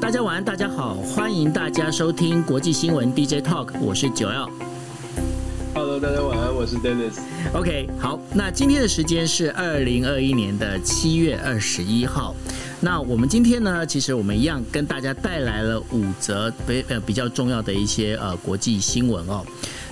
[0.00, 4.48] 大家晚安，大家好，欢迎大家收听国际新闻 DJ Talk，我是九 L。
[5.74, 7.18] Hello，大家晚安，我是 Dennis。
[7.52, 12.34] OK，好，那今天的时间是二零二一年的七月二十一号。
[12.80, 19.44] 那我们今天呢，其实我们一样跟大家带来了五则比呃比较重要的一些呃国际新闻哦。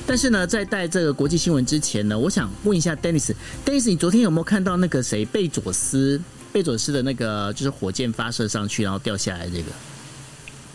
[0.07, 6.21] 但是呢，在带这个国际新闻之前呢，我想问一下 Dennis，Dennis，你昨天有没有看到那个谁贝佐斯？
[6.53, 9.65] 贝佐斯的那个就是火箭发射上去然后掉下来这个？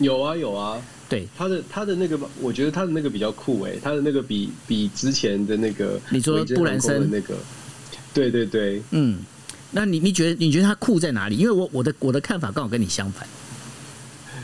[0.02, 7.36] 有啊有啊，对他的他的那个，我觉得他的那个比较酷哎，他的那个比比之前的那个你说布兰森那个，
[8.12, 9.18] 对对对，嗯。
[9.74, 11.36] 那你你觉得你觉得他酷在哪里？
[11.38, 13.26] 因为我我的我的看法刚好跟你相反。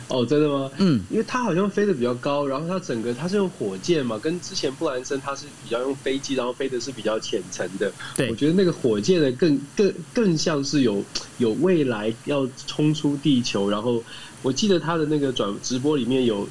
[0.09, 0.71] 哦，真的吗？
[0.79, 7.93] 嗯，因为他好像飞得比较高，然后它整个它是用火箭嘛，跟之前布兰森它是比较用飞机，然后飞的是比较浅层的。
[8.17, 11.05] 对，我觉得那个火箭的更更更像是有
[11.37, 14.03] 有未来要冲出地球，然后。
[14.41, 16.49] 我记得他的那个转直播里面有，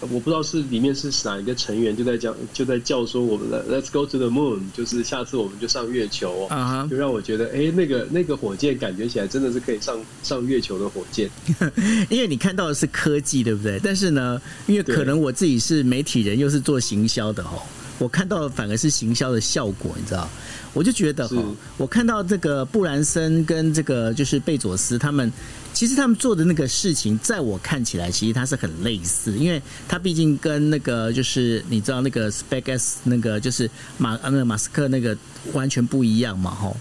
[0.00, 11.30] 我不知道是里面是哪一个成员就在讲就在叫说我们的 Let's go to the moon，就是下次我们就上月球，啊，就让我觉得哎、欸，那个那个火箭感觉起来真的是可以上上月球的火箭。
[12.10, 13.80] 因为你看到的是科技，对不对？
[13.82, 17.62] 但是呢，因为可能我自己是媒体人，又是做行销的哦，
[17.98, 20.28] 我看到的反而是行销的效果，你知道？
[20.74, 21.42] 我就觉得哈，
[21.78, 25.32] 我看到这个布兰森跟这个就是贝佐斯他们。
[25.80, 35.16] 其实他们做的那个事情，在我看起来，其实它是很类似，因为它毕竟跟那个就是你知道那个 SpaceX 那个就是马那个马斯克那个
[35.54, 36.76] 完全不一样嘛，吼。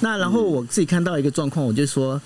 [0.00, 2.20] 那然后我自己看到一个状况，我就说，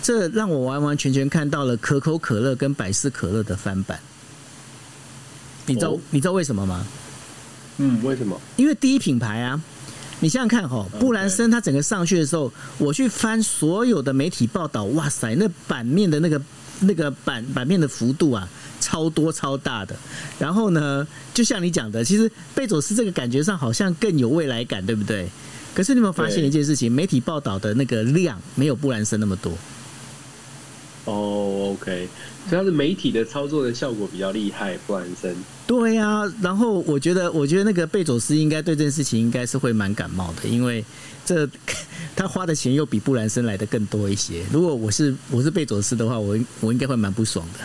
[0.00, 3.98] 这让我完完全全看到了可口可乐跟百事可乐的翻版。
[5.66, 6.86] 你知道你知道为什么吗？
[7.78, 8.40] 嗯，为什么？
[8.54, 9.60] 因为第一品牌啊。
[10.22, 16.40] 你想想看哈，布兰森他整个上去的时候，我去翻所有的媒体报道，哇塞，那版面的那个
[16.78, 18.48] 那个版版面的幅度啊，
[18.80, 19.96] 超多超大的。
[20.38, 25.28] 然后呢，就像你讲的，其实贝佐斯这个感觉上好像更有未来感，对不对？
[25.74, 26.92] 可是你有没有发现一件事情？
[26.92, 29.52] 媒体报道的那个量没有布兰森那么多。
[31.04, 32.08] 哦，OK，
[32.48, 35.34] 主要是媒体的操作的效果比较厉害，布兰森。
[35.66, 40.84] 对呀、啊，然后我觉得，我觉得那个贝佐斯应该对这件事情应该是会蛮感冒的，因为
[41.24, 41.48] 这
[42.14, 44.44] 他花的钱又比布兰森来的更多一些。
[44.52, 47.60] 如果我是我是贝佐斯的话，我我应该会蛮不爽的。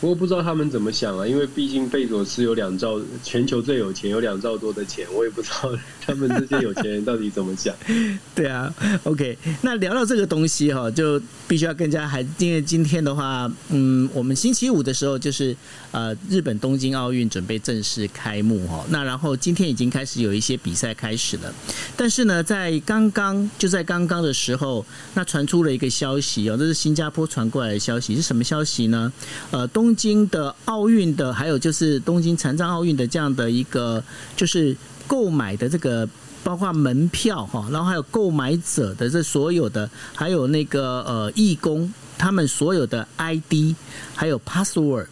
[0.00, 5.76] 不过不知道他们怎么想啊，因为毕竟贝佐斯有两兆，全球最有钱，有两兆多的钱，我也不知道
[6.06, 7.74] 他们这些有钱人到底怎么想。
[8.34, 8.72] 对啊
[9.02, 15.56] ，OK，那聊到这个东西哈，就必须要更加还，因为今天的话，嗯，我们星期五的时候就是
[15.90, 21.52] 呃，日本东京奥运准备正式开幕哈，那然后今天已经开始有一些比赛开始了，
[21.96, 29.12] 但是呢，在刚刚就在刚刚的时候，那传出了一个消息哦，这是新加坡传过来的消息，是什么消息呢？
[29.50, 34.04] 呃，东东京的奥运的，还有就是东京残障奥运的这样的一个，
[34.36, 34.76] 就是
[35.06, 36.06] 购买的这个，
[36.44, 43.74] 包括门票哈，然后还有购买者的这所有的，还有那个呃义工，他们所有的 ID，
[44.14, 45.06] 还有 password。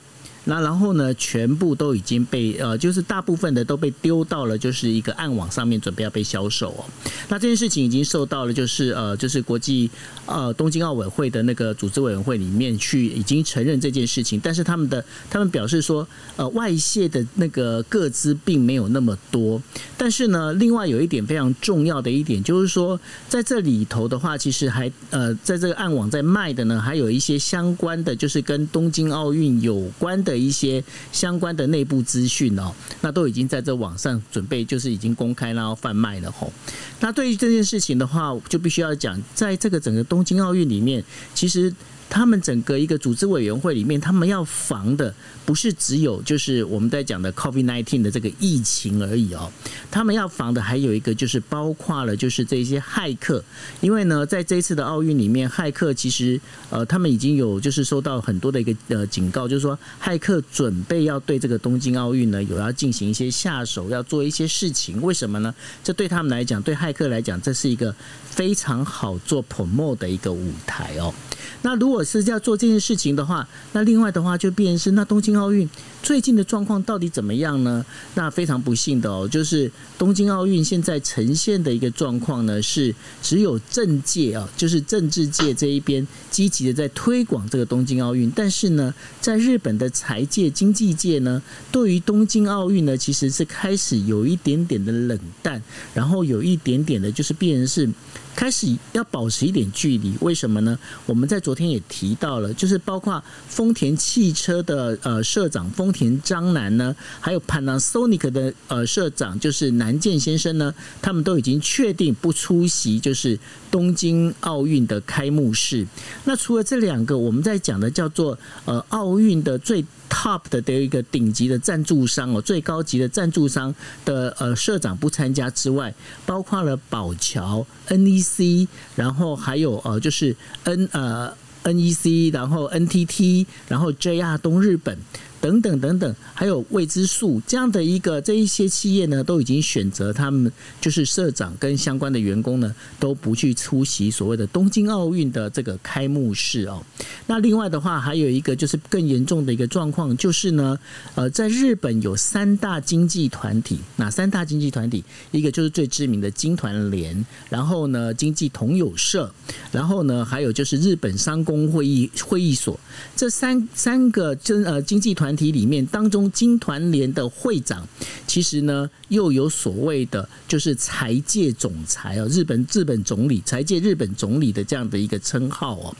[0.48, 6.84] 那然后呢，全部都已经被呃，就是大部分的都被丢到了就是一个暗网上面，准备要被销售哦。
[7.28, 9.90] 那这件事情已经受到了就是呃，就是国际
[10.24, 19.60] 呃东京奥委会的那个组织委员会里面去已经承认这件事情，但是他们的他们表示说，呃，外泄的那个个资并没有那么多。
[19.98, 30.35] 但是呢，另外有一点非常重要的一点就是说，在这里头的话，其实还呃，在这个暗网在卖的呢，还有一些相关的，就是跟东京奥运有关的。
[30.36, 30.82] 一些
[31.12, 36.52] 相关的内部资讯哦，那都已经在这网上准备，就是已经公开然后贩卖了吼。
[37.00, 41.02] 那对于这件事情的话，就必须要讲，在这个整个东京奥运里面，
[41.34, 41.74] 其实。
[42.08, 45.12] 他们整个一个组织委员会里面，他们要防的
[45.44, 49.50] 不是只有就是我们在讲的 COVID-19 的这个疫情而已哦，
[49.90, 53.42] 他们要防的还有一个就是包括了就是这些骇客，
[53.80, 56.40] 因为呢，在这一次的奥运里面，骇客其实
[56.70, 65.02] 呃他们已经有就是收到很多的一个呃警告，就是说骇客准备要对这个东京奥运呢有要进行一些下手，要做一些事情。
[65.02, 65.54] 为什么呢？
[65.84, 67.94] 这对他们来讲，对骇客来讲，这是一个
[68.24, 71.12] 非常好做 promo 的一个舞台哦。
[71.62, 75.68] 那如果是要做这件事情的话，那另外的话就变成是那东京奥运
[76.02, 77.84] 最近的状况到底怎么样呢？
[78.14, 91.42] 那非常不幸的哦，就是东京奥运现在呈现的一个状况呢，是只有政界啊，就是政治界这一边积极的在推广这个东京奥运，但是呢，在日本的财界、经济界呢，
[91.72, 95.60] 对于东京奥运呢，其实是开始有一点点的冷淡，
[95.92, 97.88] 然后有一点点的，就是变成是。
[98.36, 100.14] 开始要保持一点距离。
[100.20, 100.78] 为什么呢？
[101.06, 113.38] 我们在昨天也提到了，就是包括丰田汽车的呃社长丰田章男呢，还有 Panasonic 的呃社长就是南健先生呢，他们都已经确定不出席，就是
[113.70, 115.86] 东京奥运的开幕式。
[116.24, 123.74] 那除了这两个，我们在讲的叫做呃奥运的最 top 的的一个顶级的赞助商哦，最高级的赞助商
[124.04, 125.92] 的呃社长不参加之外，
[126.24, 131.32] 包括了宝桥、NEC，然后还有呃就是 N 呃
[131.64, 134.96] NEC，然后 NTT，然后 JR 东日本。
[135.46, 140.50] 等等等等，还有未知数这样的一个这一些企业呢，都已经选择他们
[140.80, 146.82] 就是社长跟相关的员工呢，都不去出席所谓的东京奥运的这个开幕式哦。
[147.28, 150.76] 那另外的话，还有一个就是更严重的一个状况，就是呢，
[151.14, 155.04] 呃，在日本有三大经济团体，哪三大经济团体？
[155.30, 159.30] 一个就是最知名的经团联，然后呢，经济同友社，
[159.70, 162.78] 然后呢，还有就是日本商工会议会议所，
[163.14, 165.35] 这三三个经呃经济团。
[165.36, 167.86] 团体里面当中，经团联的会长，
[168.26, 175.94] 其实呢又有所谓的就是财界总裁哦，日本日本总理，财界日本总理的这样的一个称号哦。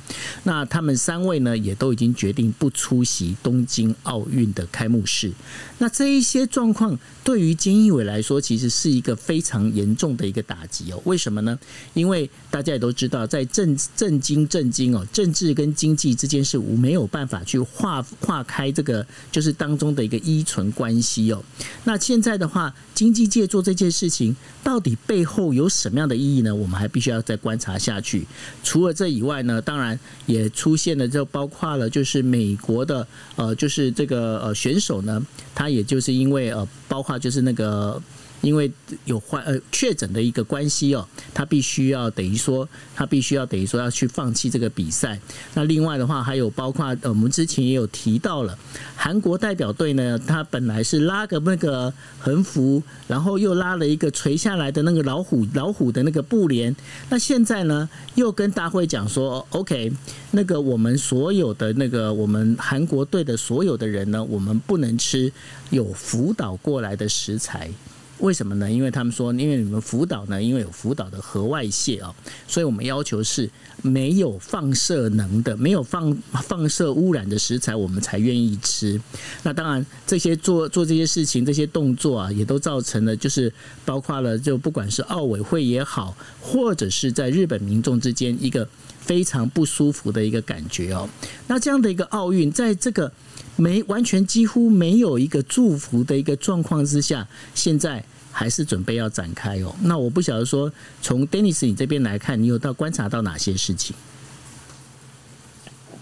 [0.44, 5.30] 那他们三位呢也都已经决定不出席东京奥运的开幕式。
[5.76, 11.02] 那这一些状况对于菅义伟来说，其实是一个非常严重的一个打击哦。
[11.04, 11.58] 为什么呢？
[11.92, 19.06] 因为大家也都知道，在政政经政经哦，政治跟经济之间是无没有办法去划划开这个。
[19.30, 21.42] 就是当中的一个依存关系哦。
[21.84, 26.54] 那现在的话，经济界做这件事情，到底背后有什么样的意义呢？
[26.54, 28.26] 我们还必须要再观察下去。
[28.62, 35.24] 除了这以外呢，当然也出现了，就包括了就是美国的呃，就是这个呃选手呢，
[35.54, 38.02] 他也就是因为呃，包括就是那个。
[38.42, 38.70] 因为
[39.04, 45.18] 有患呃确诊的一个关系哦，他必须要等于说，他必须要等于说要去放弃这个比赛。
[45.54, 48.56] 那另外的话，还有包括呃我们之前也有提到了，
[48.94, 56.74] 韩国代表队呢，他本来是拉个那个横幅，然后又拉了一个垂下来的那个老虎老虎的那个布帘。
[57.08, 59.92] 那现在呢，又跟大会讲说，OK，
[60.30, 65.32] 那个我们所有的那个我们韩国队的所有的人呢，我们不能吃
[65.70, 67.70] 有福岛过来的食材。
[68.18, 68.70] 为什么呢？
[68.70, 72.14] 因为他们说，因为你们福岛呢，因为有福岛的核外泄啊，
[72.48, 73.48] 所以我们要求是
[73.82, 79.00] 没有放射能的、没有放放射污染的食材，我们才愿意吃。
[79.42, 83.52] 那当然，这些做做这些事情、这些动作啊，也都造成了，就是
[83.84, 88.66] 包括了，就不管是奥委会也好，或者是在日本民众之间一个
[88.98, 91.08] 非常不舒服的一个感觉哦。
[91.46, 93.12] 那这样的一个奥运，在这个。
[93.56, 99.74] 没完全几乎没有一个祝福的一个状况之下，现在还是准备要展开哦。
[99.82, 100.70] 那我不晓得说，
[101.02, 103.96] 从 Dennis 你这边来看，你有到观察到哪些事情？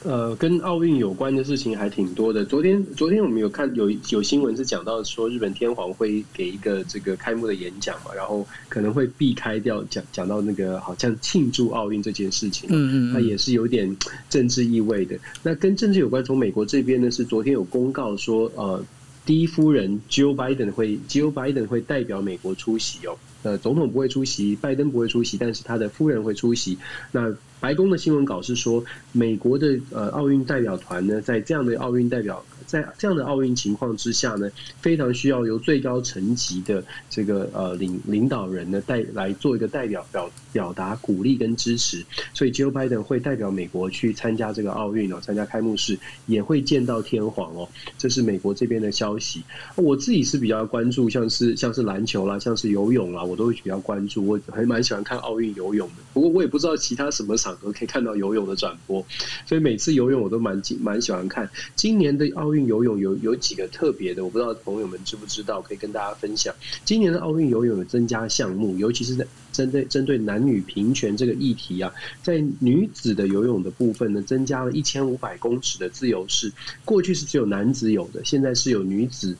[0.04, 2.44] 呃，跟奥运有关的事情还挺多的。
[2.44, 12.68] 昨天，昨天我们有看有有新闻是讲到说，日本天皇会给一个这个开幕的演讲嘛，然后可能会避开掉讲讲到那个好像庆祝奥运这件事情。
[12.70, 13.96] 嗯嗯，那也是有点
[14.28, 15.18] 政治意味的。
[15.42, 18.84] 那跟政治有关，从美国这边呢是昨天有公告说，呃，
[19.24, 23.16] 第一夫人 Jill Biden 会 Jill Biden 会代表美国出席哦。
[23.44, 26.76] 呃，总统不会出席，拜登不会出席，但是他的夫人会出席。
[27.12, 32.44] 那白宫的新闻稿是说，美国的呃奥运代表团呢，在这样的奥运代表。
[32.74, 34.50] 在这样的奥运情况之下呢，
[34.80, 49.44] 非常需要由最高层级的这个呃领领导人呢带来做一个代表表表达鼓励跟支持，所以 Joe Biden 会代表美国去参加这个奥运哦，参加开幕式，也会见到天皇哦，这是美国这边的消息。
[49.76, 54.26] 我自己是比较关注，像是像是篮球啦，像是游泳啦，我都会比较关注。
[54.26, 59.06] 我还蛮喜欢看奥运游泳的，不过我也不知道其他什么场合可以看到游泳的转播，
[59.46, 61.48] 所以每次游泳我都蛮蛮喜欢看。
[61.76, 62.63] 今年的奥运。
[62.66, 66.54] 游泳有有几个特别的，我不知道朋友们知不知道，可以跟大家分享。
[66.84, 71.92] 今年的奥运游泳有增加项目，尤其是在针对针对男女平权这个议题啊，
[72.22, 76.52] 在女子的游泳的部分呢，增加了一千五百公尺的自由式，
[76.84, 79.36] 过去是只有男子有的，现在是有女子。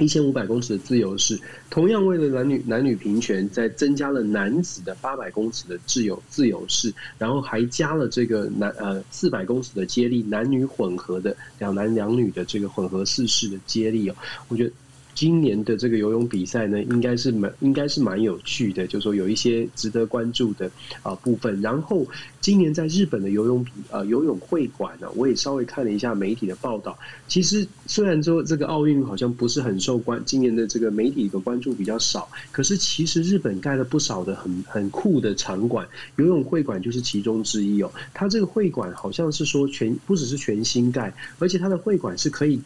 [0.00, 1.38] 一千五百公尺的自由式，
[1.70, 14.16] 同样为了男女男女平权，在增加了男子的八百公尺的自由自由式，然后还加了这个男呃四百公尺的接力，男女混合的两男两女的这个混合四式的接力哦，
[14.48, 14.72] 我觉得。
[15.18, 20.70] 今年的这个游泳比赛呢，应该是蛮应该是蛮有趣的，就是说有一些值得关注的
[21.02, 21.60] 啊部分。
[21.60, 22.06] 然后
[22.40, 26.96] 今年在日本的游泳比呃游泳会馆呢，我也稍微看了一下媒体的报道。
[27.26, 35.84] 其实虽然说这个奥运好像不是很受关，今年的这个媒体的关注比较少，可是其实日本盖了不少的很很酷的场馆，
[36.14, 37.90] 游泳会馆就是其中之一哦。
[38.14, 42.60] 它这个会馆好像是说全不只是全新盖，而且它的会馆是可以。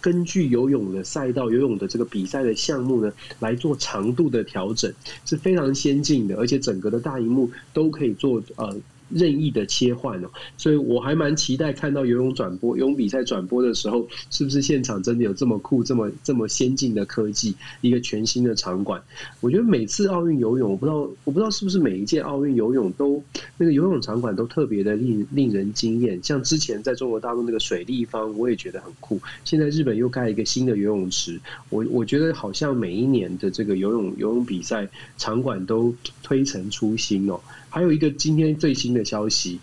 [0.00, 4.92] 根据游泳的赛道、游泳的这个比赛的项目呢，来做长度的调整，
[5.24, 8.76] 是非常先进的，而且整个的大荧幕都可以做呃。
[9.10, 19.02] 任意的切换哦，所以我还蛮期待看到游泳转播、游泳比赛转播的时候，是不是现场真的有这么酷、这么这么先进的科技，一个全新的场馆？
[19.40, 23.22] 我觉得每次奥运游泳，我不知道我不知道是不是每一届奥运游泳都
[23.56, 26.22] 那个游泳场馆都特别的令令人惊艳。
[26.22, 29.20] 像之前在中国大陆那个水立方，我也觉得很酷。
[29.44, 37.40] 现在日本又盖一个新的游泳池，我我觉得好像每一年的这个游泳游泳比赛场馆都推陈出新哦。
[37.70, 39.58] 还有一个今天最新的消息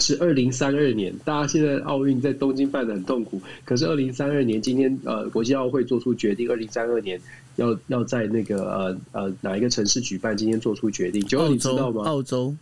[0.00, 7.20] 是二零三二年，大家现在奥运在东京办的很痛苦，可是二零三二年今天呃国际奥会做出决定，二零三二年
[7.56, 10.36] 要要在那个呃呃哪一个城市举办？
[10.36, 12.02] 今天做出决定，九号你知道吗？
[12.02, 12.54] 澳洲，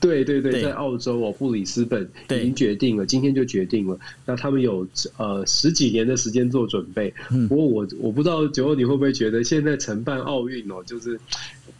[0.00, 3.98] 对对对，在澳洲哦，布里斯本已经决定了，今天就决定了。
[4.24, 4.86] 那他们有
[5.16, 7.12] 呃十几年的时间做准备，
[7.48, 11.18] 不过我我不知道九欧你会不会觉得现在承办奥运哦，就是。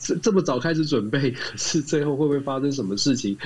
[0.01, 3.37] 这这么早开始准备，可是最后会不会发生什么事情？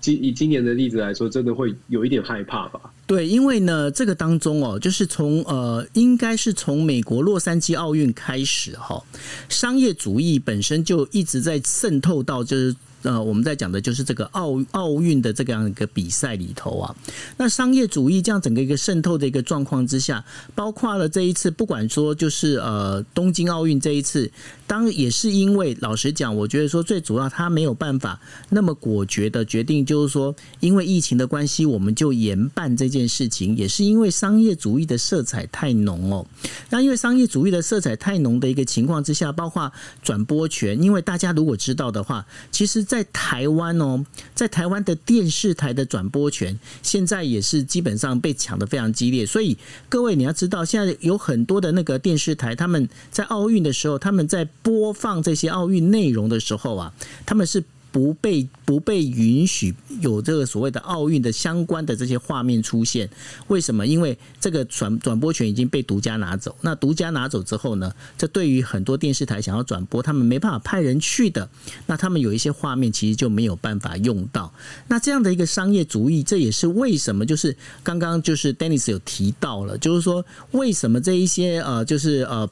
[0.00, 2.80] 今以今年的例子来说，真的会有一点害怕吧？
[3.08, 9.02] 对，因为呢，这个当中哦，就是从呃，应该是从美国洛杉矶奥运开始哈，
[9.48, 12.76] 商业主义本身就一直在渗透到就是。
[13.06, 16.94] 呃，我们在讲的就是这个奥奥运的这样一个比赛里头啊，
[17.36, 20.24] 那商业主义这样整个一个渗透的一个状况之下，
[20.56, 24.28] 包括了这一次，不管说就是呃东京奥运这一次，
[24.66, 28.20] 当也是因为老实讲，我觉得说最主要他没有办法
[28.50, 36.26] 那么果决的决定，就是说因为疫情的关系，我们就延办这件事情，也是因为商业主义的色彩太浓哦。
[36.70, 44.02] 那因为商业主义的色彩太浓的一个情况之下，包括转播权，因为大家如果知道的话，其实在在台湾哦，
[44.34, 49.26] 在台湾的电视台的转播权，现在也是基本上被抢得非常激烈。
[49.26, 49.58] 所以
[49.90, 56.92] 各位你要知道，现在有很多的那个电视台，他们在奥运的时候，他们在播放这些奥运内容的时候啊，
[57.24, 57.62] 他们是。
[57.92, 63.08] 不被不被允许有这个所谓的奥运的相关的这些画面出现，
[63.46, 63.86] 为什么？
[63.86, 66.54] 因为这个转转播权已经被独家拿走。
[66.60, 67.90] 那独家拿走之后呢？
[68.18, 71.48] 这对于很多电视台想要转播，他们没办法派人去的。
[71.86, 74.52] 那他们有一些画面其实就没有办法用到。
[74.88, 77.24] 那这样的一个商业主义，这也是为什么？
[77.24, 82.46] 就是刚刚就是 Dennis 有提到了，就是说为什么这一些呃，就是呃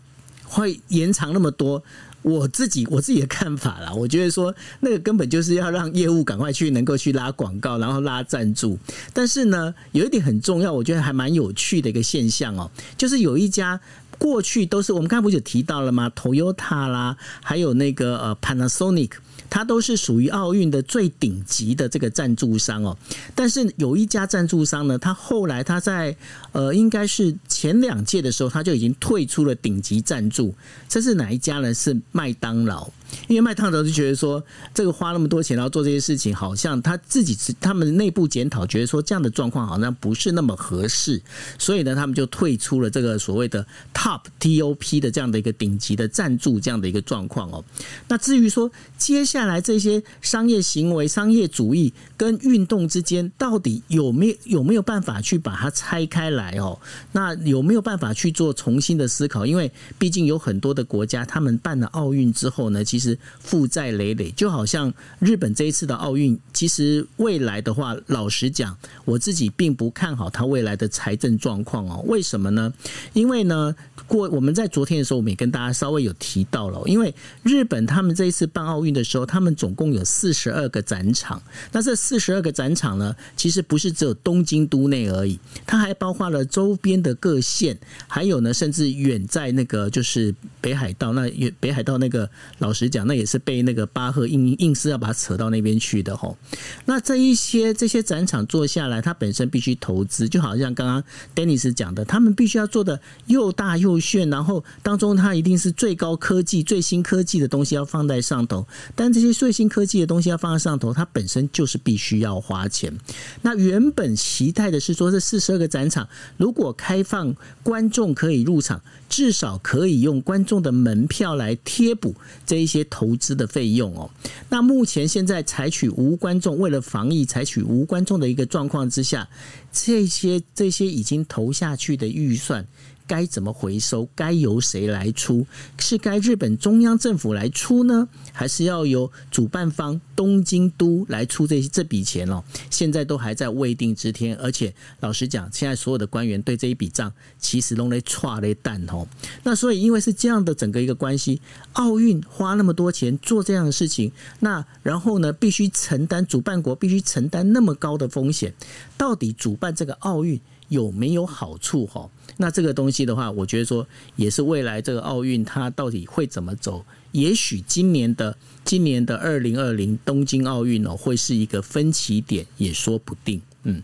[0.54, 1.82] 会延长那么多。
[2.22, 8.78] 我自己我自己的看法啦，我觉得说那个根本就是要让业务赶快去能够去拉广告，然后拉赞助。
[9.12, 13.78] 但是呢，有一点很重要，我觉得还蛮有趣的一个现象哦，就是有一家
[14.24, 19.10] 过去都是我们刚才不是提到了吗？Toyota 啦，还有那个呃 Panasonic。
[19.50, 22.96] 它都是属于奥运的最顶级的这个赞助商哦，
[23.36, 26.16] 但是有一家赞助商呢，他后来他在
[26.52, 30.52] 呃，应该是前两届的时候，他就已经退出了顶级赞助。
[30.88, 31.72] 这是哪一家呢？
[31.72, 32.90] 是麦当劳。
[33.28, 34.42] 因为麦当劳就觉得说，
[34.72, 41.20] 这个花那么多钱然后做这些事情，好像他自己是他们内部检讨，觉得说这样的状况好像不是那么合适，
[41.58, 47.64] 所以呢，他们就退出了这个所谓的 Top TOP 的这样的一个顶级的赞助这样的一个状况哦。
[48.08, 56.78] 那至于说接下来这些商业行为、商业主义跟运动之间到底有没有有没有办法去把它拆开来哦？
[57.12, 59.44] 那有没有办法去做重新的思考？
[59.44, 63.03] 因为毕竟有很多的国家，他们办了奥运之后呢，其实
[63.40, 72.02] 负债累累，就好像日本这一次的奥运，其实未来的话，老实讲，我自己并不看好他未来的财政状况哦。
[72.06, 72.72] 为什么呢？
[73.12, 73.74] 因为呢，
[74.06, 81.42] 过我们在昨天的时候，我们也跟大家稍微有提到了，因为日本他们这一次办奥运的时候，他们总共有四十二个展场。
[81.72, 92.84] 那这四十二个展场呢，其实不是只有东京都内而已，它还包括了周边的各县，还有呢，甚至远在那个就是北海道那远北海道那个老实。
[92.94, 96.36] 讲，那也是被那个巴赫硬硬是要把它扯到那边去的吼。
[96.84, 101.02] 那这一些这些展场做下来，它本身必须投资，就好像刚刚
[101.34, 108.64] Dennis 讲的，他们必须要做的又大又炫，然后当中它一定是最高科技、最新科技的东西要放在上头。
[108.94, 112.96] 但这些最新科技的东西要放在上头，它本身就是必须要花钱。
[113.42, 117.34] 那原本期待的是说，这四十二个展场如果开放
[117.64, 122.14] 观众可以入场，至少可以用观众的门票来贴补
[122.46, 124.10] 这一些投资的费用哦。
[124.48, 129.28] 那目前现在采取无观众，为了防疫采取无观众的一个状况之下，
[129.72, 132.66] 这些这些已经投下去的预算。
[133.06, 134.08] 该怎么回收？
[134.14, 135.46] 该由谁来出？
[135.78, 142.42] 是该日本中央政府来出呢，还是要由主办方东京都来出这这笔钱哦？
[142.70, 149.06] 现在都还在未定之天，而且老实讲，现在所有的官员对这一笔账其实都在剉咧蛋哦。
[149.42, 151.40] 那所以，因为是这样的整个一个关系，
[151.74, 158.54] 奥运花那么多钱做这样的事情，那然后呢，必须承担主办国必须承担那么高的风险，
[158.96, 161.86] 到底主办这个奥运有没有好处？
[161.86, 162.08] 哈？
[162.36, 163.86] 那这个东西的话，我觉得说
[164.16, 166.84] 也是未来这个奥运它到底会怎么走？
[167.12, 173.40] 也许今年的今年的二零二零东京奥运哦，会是一个分歧点，也说不定。
[173.62, 173.80] 嗯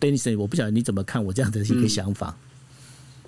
[0.00, 2.34] ，Dennis，我不晓得你怎么看我这样的一个想法。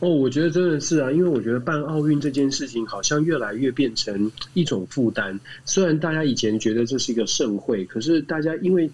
[0.00, 5.38] 嗯、哦，我觉得真的是啊，因为我觉得办奥运这件事情好像越来越变成一种负担。
[5.66, 8.90] 虽然大家以前觉得这是一个盛会，可是大家因为。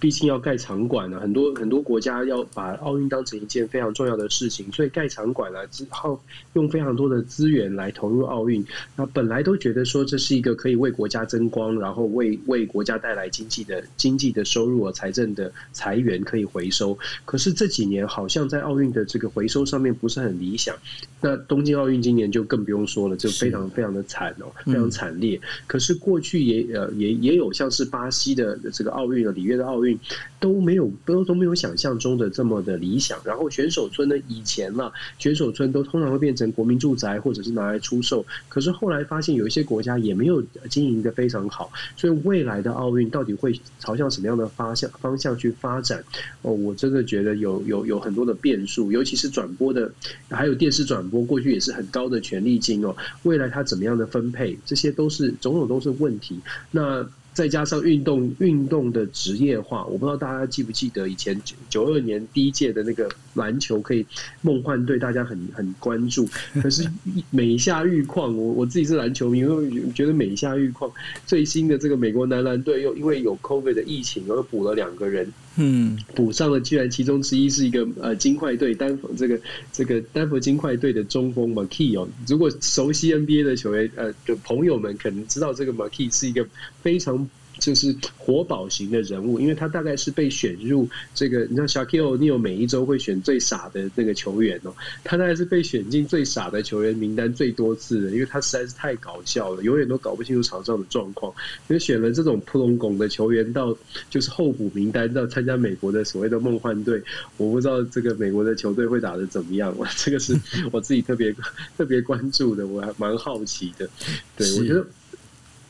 [0.00, 6.20] 毕竟要盖场馆了，很多很多国家要把奥运当成一件非常重要的事情，所以盖场馆了之后，
[6.54, 8.64] 用非常多的资源来投入奥运。
[8.96, 16.98] 那本来都觉得说这是一个可以为国家争光，然后为为国家带来经济的经济的收入和财政的财源可以回收。
[17.24, 20.74] 可是这几年好像在奥运的这个回收上面不是很理想。
[21.20, 25.40] 那东京奥运今年就更不用说了，就非常非常的惨哦，非常惨烈。
[25.68, 29.67] 可是过去也呃也也有像是巴西的这个奥运的里约的。
[29.68, 29.98] 奥运
[30.40, 33.18] 都没有都都没有想象中的这么的理想。
[33.22, 38.24] 然后选手村呢，以前呢，选手村都通常会变成国民住宅，或者是拿来出售。
[38.48, 46.02] 可是后来发现有一些国家也没有经营得非常好，所以未来的奥运到底会朝向什么样的方向方向去发展？
[46.42, 49.92] 哦，我真的觉得有有有很多的变数，尤其是转播的，
[50.30, 52.96] 还有电视转播，过去也是很高的权利金哦。
[53.24, 56.38] 未来它怎么样的分配，这些都是种种都是问题。
[56.70, 57.06] 那。
[57.38, 64.04] 再加上运动运动的职业化，我不知道大家记不记得以前九九二年第一届的那个篮球可以
[64.42, 66.28] 梦幻队，大家很很关注。
[66.60, 66.84] 可是
[67.30, 70.90] 每下愈况，我我自己是篮球迷，因为觉得每下愈况。
[71.26, 79.38] 最新的这个美国男篮队又因为有 COVID 的疫情而补了两个人，嗯，补上了，居然其中之一是一个呃金块队丹佛这个
[79.72, 82.08] 这个丹佛金块队的中锋 McKee 哦。
[82.26, 86.46] 如果熟悉 NBA 的球员呃的朋友们可能知道这个 McKee 是一个
[86.82, 87.28] 非常。
[87.58, 101.32] 就是活宝型的人物，因为他大概是被选入这个，你像 Shaquille O'Neal 每一周会选最傻的那个球员哦，他大概是被选进最傻的球员名单最多次的，因为他实在是太搞笑了，永远都搞不清楚场上的状况，
[101.68, 103.76] 因为选了这种扑龙拱的球员到
[104.08, 107.02] 就是候补名单到参加美国的所谓的梦幻队，
[107.36, 110.38] 我不知道这个美国的球队会打得怎么样，这个是
[110.70, 111.34] 我自己特别
[111.76, 113.88] 特别关注的，我还蛮好奇的，
[114.36, 114.86] 对我觉得。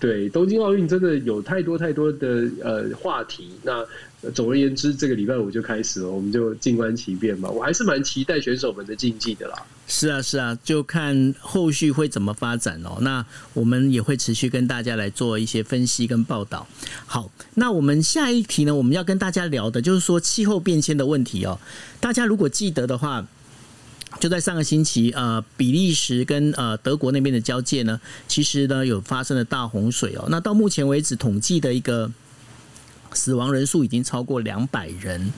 [0.01, 3.51] 对，东京奥运真的有太多太多的呃话题。
[3.65, 3.85] 那
[4.33, 7.51] 总而言之，这个礼拜五就开始了，我们就静观其变吧。
[7.51, 9.61] 我还是蛮期待选手们的竞技的啦。
[9.89, 12.99] 是啊，是啊，就看后续会怎么发展哦。
[13.01, 16.67] 那我们也会持续跟大家来做一些分析跟报道。
[17.05, 21.59] 好，那我们下一题呢，我们要跟大家聊的就是说气候变迁的问题哦。
[21.99, 23.27] 大家如果记得的话。
[24.21, 30.27] 就在上个星期，呃，比利时跟呃德国那边的交界呢，其实呢有发生了大洪水哦。
[30.29, 32.11] 那到目前为止统计的一个
[33.13, 35.33] 死亡人数已经超过两百人。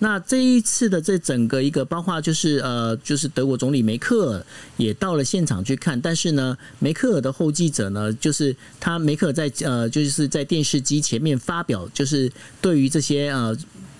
[0.00, 13.56] 那这一次的这整个一个，包括就是呃，就是德国总理梅克尔也到了现场去看，但是呢，梅克尔的后继者呢，就是他梅克尔在呃，就是在电视机前面发表，就是对于这些呃。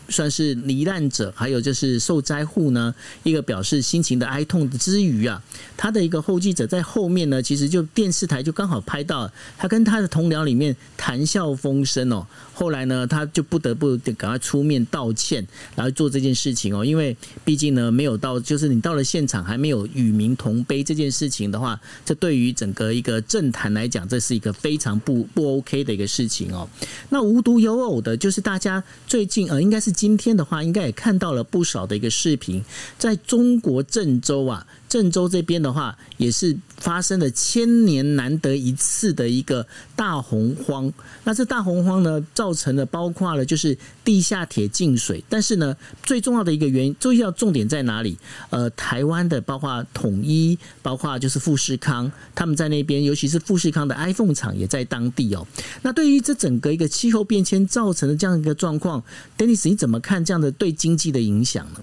[0.08, 5.42] 算是罹难者，还有就是受灾户呢，一个表示心情的哀痛之余啊，
[5.76, 12.26] 他的一个后继者在后面呢，其实就电视台就刚好拍到他跟他的同僚里面谈笑风生哦。
[12.52, 16.84] 后来呢，他就不得不赶快出面道歉，然后做这件事情哦。
[16.84, 26.68] 因为毕竟呢，没有到就是你到了现场还没有与民同悲这件事情的话，这对于整个一个政坛来讲，这是一个非常不不 OK 的一个事情哦。
[27.08, 32.62] 那无独有偶的，就是大家最近呃，应该是今天的话，应该也看到了不少的一个视频，
[32.98, 34.66] 在中国郑州啊。
[34.94, 40.92] 郑州这边的话，也是发生了千年难得一次的一个大洪荒。
[41.24, 48.16] 那这大洪荒呢，造成了包括了就是地下铁进水，但是呢，最重要的一个原因，最要重点在哪里？
[48.50, 55.44] 呃，台湾的包括统一，包括就是富士康，他们在那边，尤其是富士康的 iPhone 厂也在当地哦。
[55.82, 59.02] 那对于这整个一个气候变迁造成的这样一个状况
[59.36, 61.80] ，Dennis，你怎么看这样的对经济的影响呢？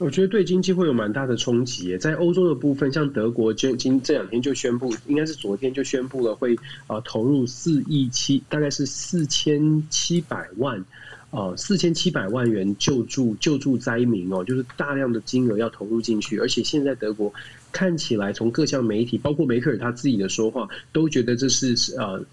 [0.00, 1.94] 我觉得对经济会有蛮大的冲击。
[1.98, 10.82] 在欧洲的部分，像德国，今今这两天就宣布，应该是昨天就宣布了，会啊投入四亿七，大概是四千七百万，
[11.32, 16.38] 呃四千七百万元救助救助灾民哦，就是大量的金额要投入进去。
[16.38, 17.30] 而且现在德国
[17.70, 22.24] 看起来，从各项媒体，包括梅克尔他自己的说话，都觉得这是呃。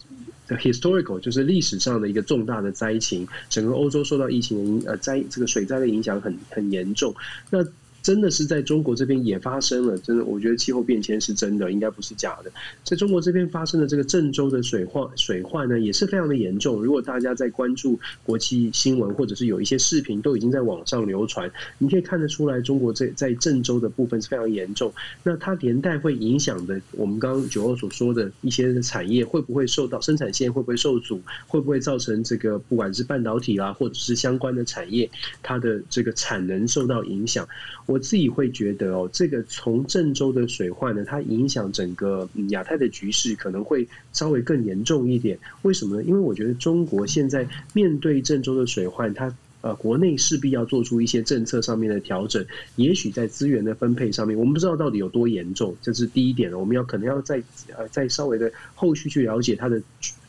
[0.56, 7.14] Historical 就是历史上的一个重大的灾情，整个欧洲受到疫情的影呃灾这个水灾的影响很很严重，
[7.50, 7.66] 那。
[8.08, 12.50] 真的是在中国这边也发生了，真的，我觉得气候变迁是真的，应该不是假的。
[12.82, 16.82] 在中国这边发生的这个郑州的水患，水患呢也是非常的严重。
[16.82, 24.90] 如果大家在关注国际新闻，或者是有一些视频都已经在网上流传，你可以看得出来，中国在在郑州的部分是非常严重。
[25.22, 35.10] 那它连带会影响的，我们刚刚九欧所说的一些产业，会不会受到生产线会不会受阻，会不会造成这个不管是半导体啦，或者是相关的产业，
[35.44, 37.46] 它的这个产能受到影响？
[37.86, 37.97] 我。
[37.98, 45.36] 我自己会觉得哦，这个从郑州的水患呢，它影响整个亚太的局势可能会稍微更严重一点。
[45.64, 46.04] 为什么呢？
[46.04, 52.46] 因为我觉得中国现在面对郑州的水患，它呃国内势必要做出一些政策上面的调整。
[52.76, 56.54] 也许在资源的分配上面，我们不知道到底有多严重，这是第一点。
[56.54, 57.42] 我们要可能要再
[57.76, 59.82] 呃再稍微的后续去了解它的。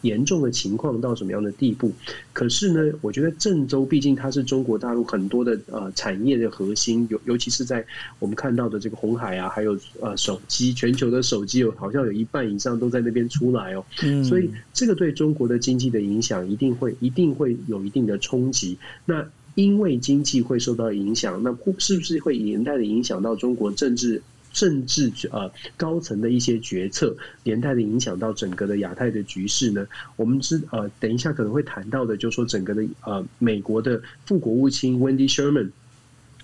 [0.03, 1.93] 严重的情况到什么样的地步？
[2.33, 7.85] 可是呢，我觉得郑州毕竟它是中国大陆很多的呃产业的核心，尤尤其是在
[8.19, 13.85] 我们看到的这个红海啊，还有呃手机，全球的手机有好像有一半以上都在那边出来哦。
[14.03, 18.79] 嗯，所以这个对中国的经济的影响一定会一定会有一定的冲击。
[19.05, 24.23] 那因为经济会受到影响，那是不是会连带的影响到中国政治？
[24.53, 29.87] 政治呃高层的一些决策，连带的影响到整个的亚太的局势呢？
[30.17, 35.71] 我们知呃，等一下可能会谈到的，就是说整个的呃，美国的副国务卿 Wendy Sherman。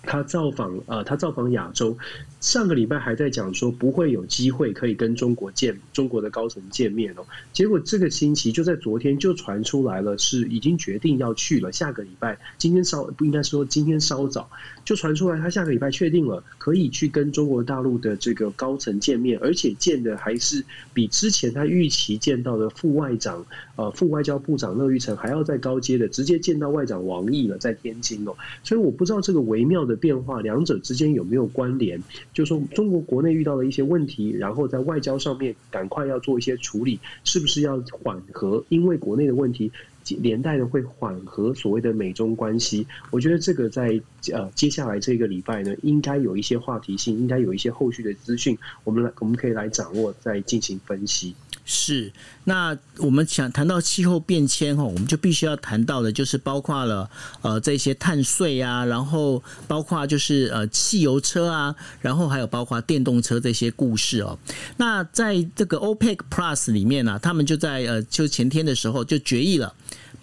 [0.07, 1.97] 他造访呃，他造访亚洲，
[2.40, 11.73] 上个礼拜还在讲说不会有机会可以跟中国见中国的高层见面哦，结果这个星期就在昨天就传出来了，是已经决定要去了。
[11.73, 14.49] 下个礼拜今天稍不应该说今天稍早
[14.85, 23.45] 就传出来，他下个礼拜确定了可以去跟中国大陆的这个高层见面，而且见的还是比之前他预期见到的副外长
[23.77, 28.37] 呃副外交部长乐玉成还要再高阶的，直接见到外长王毅了，在天津哦。
[28.63, 29.95] 所以我不知道这个微妙的。
[30.05, 31.99] 变化，两者之间有没有关联？
[32.35, 38.63] 就是说，中国国内遇到了一些问题，然后在外交上面赶快要做一些处理，是不是要缓和？
[38.69, 39.73] 因为国内的问题
[40.19, 42.87] 连带的会缓和所谓的美中关系。
[43.11, 43.99] 我觉得这个在
[44.31, 51.35] 呃接下来这个礼拜呢，应该有一些话题性，应该有一些后续的资讯，我们来我们可以来掌握，再进行分析。
[51.66, 52.12] 是，
[52.44, 57.09] 那我们想谈到气候变迁哈，我们就必须要谈到的，就是包括了
[57.40, 64.38] 呃这些碳税啊，然后包括就是呃汽油车啊，然后还有包括电动车这些故事哦。
[64.77, 69.72] 那在这个 OPEC Plus 里面呢、他们就在呃就前天的时候就决议了。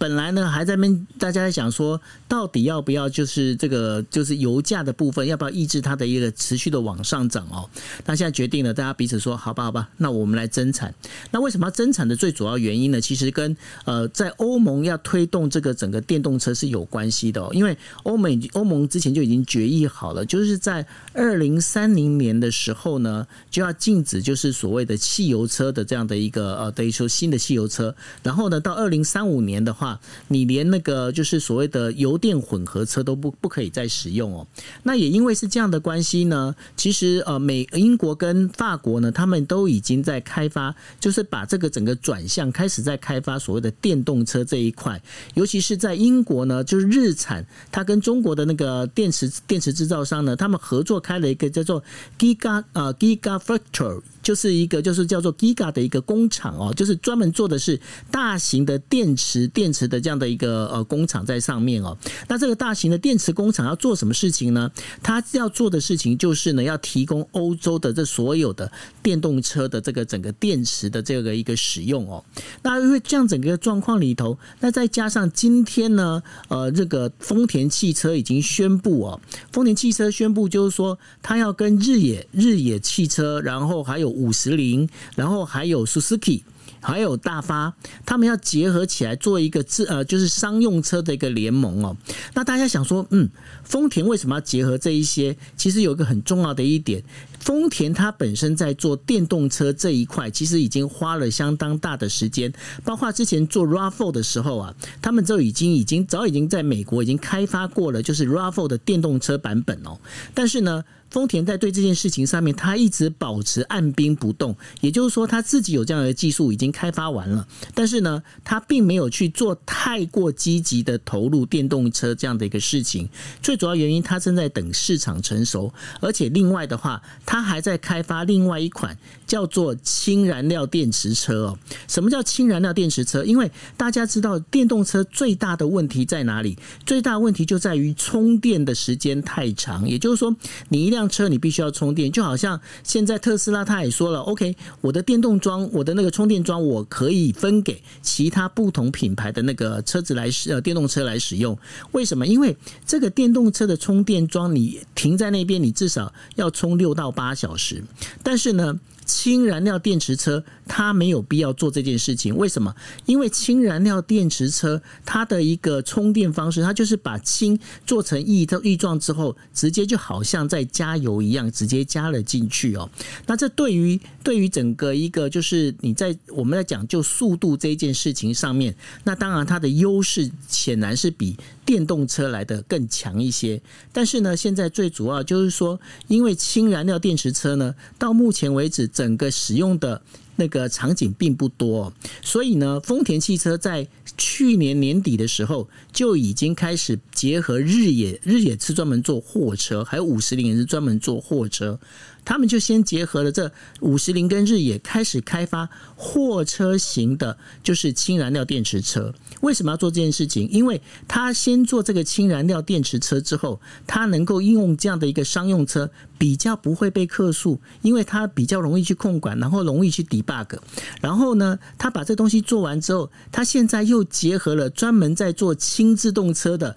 [0.01, 7.69] 本来呢，还在那边大家在想说，到底要不要就是这个就是油价的部分，要不要抑制它的一个持续的往上涨哦？
[8.07, 10.91] 那现在决定了，大家彼此说，好吧，好吧，那我们来增产。
[11.29, 12.99] 那为什么要增产的最主要原因呢？
[12.99, 17.51] 其实跟呃，在欧盟要推动这个整个电动车是有关系的哦。
[17.53, 20.83] 因为欧美欧盟之前就已经决议好了，就是在
[21.13, 27.95] 二零三零年的时候呢，就要禁止就是所谓的汽油车的这样的一个呃，等于说新的汽油车。
[28.23, 29.90] 然后呢，到二零三五年的话。
[30.27, 34.47] 你连那个就是所谓的油电混合车都不不可以再使用哦。
[34.83, 45.01] 那也因为是这样的关系呢，其实呃美英国跟法国呢，他们都已经在开发，就是把这个整个转向开始在开发所谓的电动车这一块。
[45.33, 51.83] 尤其是在英国呢，就是日产，它跟中国的那个电池电池制造商呢，他们合作开了一个叫做
[52.17, 54.01] Giga 呃 Gigafactory。
[54.21, 57.79] 就是一个就是叫做 Giga 的一个工厂哦，就是专门做的是
[58.09, 61.97] 大型的电池电池的这样的一个呃工厂在上面哦。
[62.27, 64.71] 那这个大型的电池工厂要做什么事情呢？
[65.01, 72.23] 它要做的事情就是呢，要提供欧洲的这所有的电动车的这个整个电池的这个一个使用哦。
[72.61, 79.19] 那因为这样整个状况里头，那再加上今天呢，呃，这个丰田汽车已经宣布哦，
[79.51, 86.41] 丰田汽车宣布就是说，它要跟日野日野汽车，然后还有五十铃，然后还有 Suzuki。
[86.83, 87.71] 还有大发，
[88.07, 91.95] 他们要结合起来做一个自呃，就是商用车的一个联盟哦。
[92.33, 93.29] 那大家想说，嗯，
[93.63, 95.37] 丰田为什么要结合这一些？
[95.55, 97.03] 其实有一个很重要的一点，
[97.39, 102.51] 丰田它本身在做电动车这一块，其实已经花了相当大的时间。
[102.83, 109.99] 包括之前做 RAV4 的时候啊，他们就已经已经早已经在美国已经开发过了，就是 RAV4 的电动车版本哦。
[110.33, 117.45] 但是呢，丰田在对这件事情上面，他一直保持按兵不动，也就是说，他自己有这样的技术已经开发完了，
[117.75, 123.07] 但是呢，他并没有去做太过积极的投入电动车这样的一个事情。
[123.41, 128.97] 最主要原因，他正在等市场成熟，而且另外的话，他还在开发另外一款
[129.27, 131.59] 叫做氢燃料电池车哦。
[131.89, 133.25] 什么叫氢燃料电池车？
[133.25, 136.57] 因为大家知道，电动车最大的问题在哪里？
[136.85, 140.33] 最大问题就在于充电的时间太长，也就是说，
[140.69, 151.57] 你一辆车你必须要充电，就好像现在特斯拉他也说了，OK，我的电动桩，我的那个充电桩，我可以分给其他不同品牌的那个车子来使呃电动车来使用。
[151.91, 152.25] 为什么？
[152.25, 157.83] 因为这个电动车的充电桩，你停在那边，你至少要充六到八小时，
[158.23, 158.79] 但是呢，
[159.11, 162.33] 氢燃料电池车，它没有必要做这件事情。
[162.37, 162.73] 为什么？
[163.05, 172.89] 因为氢燃料电池车它的一个充电方式，它就是把氢做成液液状之后，直接就好像在加油一样，直接加了进去哦。
[173.27, 183.61] 那这对于对于整个一个就是你在我们在讲究速度这件事情上面，那当然它的优势显然是比电动车来的更强一些。
[183.91, 188.87] 但是呢，现在最主要就是说，因为氢燃料电池车呢，到目前为止。
[189.01, 189.99] 整个使用的
[190.35, 201.79] 那个场景并不多，所以呢，丰田汽车在去年年底的时候就已经开始结合日野，日野是专门做货车，还有五十铃也是专门做货车。
[202.23, 209.11] 他们就先结合了这五十铃跟日野，开始开发货车型的，就是氢燃料电池车。
[209.41, 210.47] 为什么要做这件事情？
[210.49, 215.89] 因为他先做这个氢燃料电池车之后，他能够应用这样的一个商用车，
[216.21, 220.59] 比较不会被客诉，因为它比较容易去控管，然后容易去 debug。
[221.01, 226.75] 然后呢，他把这东西做完之后，他现在又结合了专门在做轻自动车的。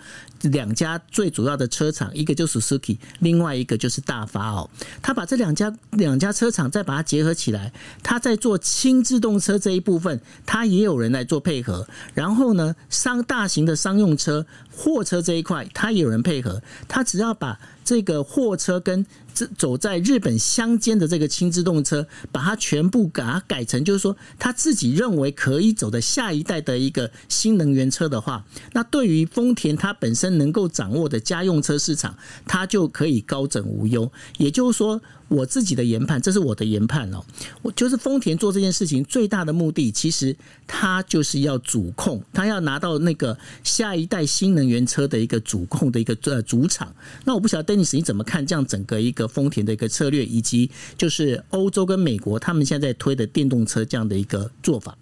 [0.50, 4.68] 两家最主要的车厂，一个就是 Suzuki，另外一个就是大发哦。
[5.00, 11.86] 他把这两家两家车厂再把它结合起来，他在做轻自动车这一部分，他也有人来做配合。
[12.12, 16.62] 然后呢，商大型的商用车、货车这一块，他也有人配合。
[16.88, 32.16] 他只要把这个货车跟这走在日本乡间的这个轻自动车，把它全部给它改成，就是说他自己认为可以走的下一代的一个新能源车的话，那对于丰田它本身能够掌握的家用车市场，
[32.46, 34.10] 它就可以高枕无忧。
[34.38, 35.00] 也就是说。
[35.28, 37.24] 我自己的研判，这是我的研判哦。
[37.62, 46.94] 我就是丰田做这件事情最大的目的，其实他就是要主控，他要拿到那个下一代新能源车的一个主控的一个呃主场。
[47.24, 54.96] 那我不晓得 Dennis 你怎么看这样整个一个丰田的一个策略，以及就是欧洲跟美国他们现在在推的电动车这样的一个做法。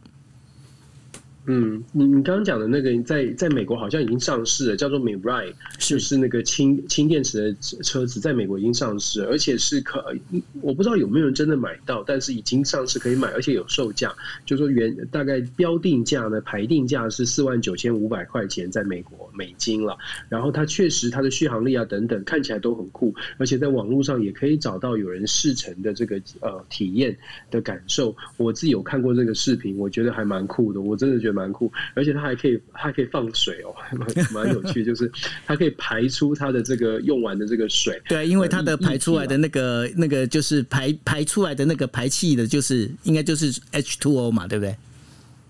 [1.47, 10.05] 嗯，你你刚刚讲的那个在在美国好像已经上市了，叫做 Mirai，就是那个氢氢电池的车子，在美国已经上市了，而且是可，
[10.61, 14.15] 我不知道有没有人真的买到，但是已经上市可以买，而且有售价，
[14.47, 19.99] 就说原大概标定价呢，排定价是四万九千五百块钱，在美国美金了。
[20.29, 27.19] 然后它确实它的续航力啊等等看起来都很酷，而且在网络上也可以找到有人试乘的这个呃体验
[27.51, 28.15] 的感受。
[28.37, 31.32] 我自己有看过这个视频，我觉得还蛮酷的，我真的觉得。
[31.33, 34.09] 蛮酷，而且它还可以，它还可以放水哦，蛮
[34.47, 34.85] 蛮有趣。
[34.85, 35.11] 就是
[35.47, 38.01] 它可以排出它的这个用完的这个水。
[38.09, 44.77] 对，因为它的排出来的那个那个就是排排出来的那个排气的，就是应该就是 H2O 嘛，对不对？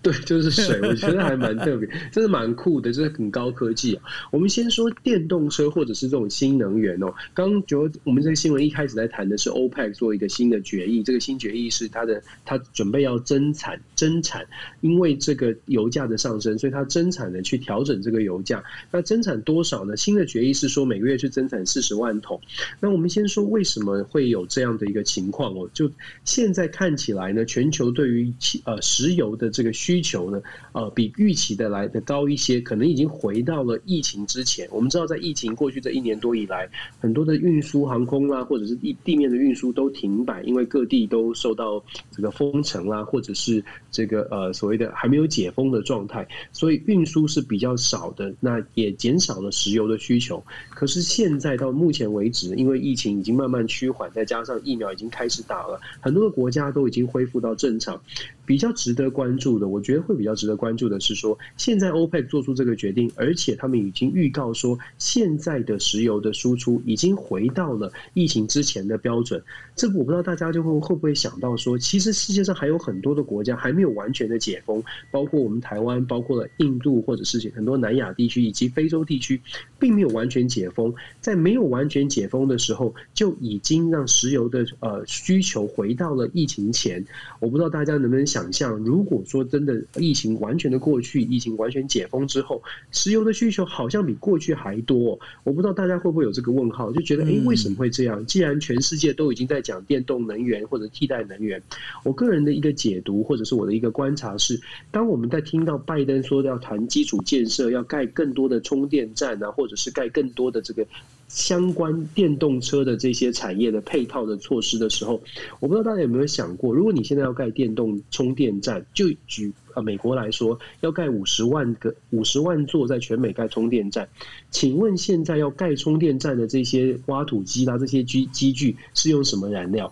[0.03, 4.03] 对，就是水，我觉得还蛮特别，真的蛮酷的，就是很高科技啊。
[4.31, 7.13] 我们先说电动车或者是这种新能源哦。
[7.33, 14.45] 刚刚觉得我们这个新闻一开始在谈的是 OPEC 做一个新的决议，这个新决议是它的它准备要增产增产，
[14.81, 18.61] 因为这个油价的上升，所以它增产的去调整这个油价。
[18.91, 19.95] 那增产多少呢？
[19.95, 22.41] 新的决议是说每个月去增产四十万桶。
[22.81, 25.69] 那我们先说为什么会有这样的一个情况哦？
[25.73, 25.89] 就
[26.25, 28.33] 现在看起来呢，全球对于
[28.65, 34.67] 呃石油的这个需需求呢，呃，比预期的来的高一些，可能已经回到了疫情之前。
[34.71, 36.67] 我们知道，在疫情过去这一年多以来，
[36.99, 50.43] 很多的运输、航空啦，或者是地地面的运输都停摆，因为各地都受到这个封城啦，或者是这个呃所谓的还没有解封的状态，所以运输是比较少的，那也减少了石油的需求。
[50.71, 58.01] 可是现在到目前为止，因为疫情已经慢慢趋缓，再加上疫苗已经开始打了，很多的国家都已经恢复到正常。
[58.45, 69.43] 比较值得关注的，我觉得会比较值得关注的是说，现在 OPEC 做出这个决定，而且他们已经预告说，现在的石油的输出已经回到了疫情之前的标准。
[69.75, 79.41] 这个我不知道大家就会会不会想到说，其实世界上还有很多的国家还没有完全的解封，包括我们台湾，包括了印度，或者是很多南亚地区以及非洲地区，
[79.77, 80.93] 并没有完全解封。
[81.19, 87.03] 在没有完全解封的时候，就已经让石油的呃需求回到了疫情前。
[87.39, 95.19] 我不知道大家能不能想象，如果说真的疫情完全的过去，疫情完全解封之后，石油的需求好像比过去还多。
[95.43, 98.25] 我不知道大家会不会有这个问号，就觉得诶，为什么会这样？
[98.25, 101.61] 既然全世界都已经在讲电动能源或者替代能源，
[102.03, 104.59] 我个人的一个解读或者是我的一个观察是，
[104.91, 110.85] 当我们在听到拜登说要谈基础建设，要盖更多的充电站啊，或者是盖更多的这个
[111.33, 115.19] 相关电动车的这些产业的配套的措施的时候，
[115.59, 124.07] 我不知道大家有没有想过，如果你现在要盖电动充电站，就举呃美国来说，要盖五十万个五十万座在全美盖充电站，
[124.51, 129.91] 请问现在要盖充电站的这些挖土机啦，这些机机具是用什么燃料？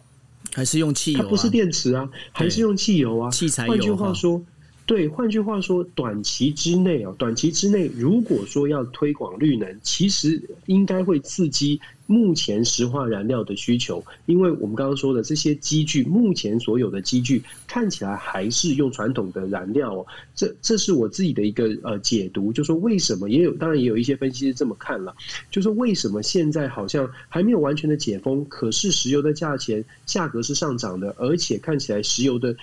[0.53, 1.23] 还是用汽油啊？
[1.23, 3.31] 它不是电池啊，还是用汽油啊？
[3.31, 3.71] 汽柴油。
[3.71, 4.39] 换句话说。
[4.85, 20.05] 对，换句话说，短期之内啊，短期之内，如果说要推广绿能，其实应该会刺激目前石化燃料的需求，因为我们刚刚说的这些机具，目前所有的机具看起来还是用传统的燃料哦。
[20.35, 25.15] 这这是我自己的一个呃解读，就说为什么也有，当然也有一些分析是这么看了，
[25.49, 32.53] 就说为什么现在好像还没有完全的解封，可是石油的价钱价格是上涨的，而且看起来石油的。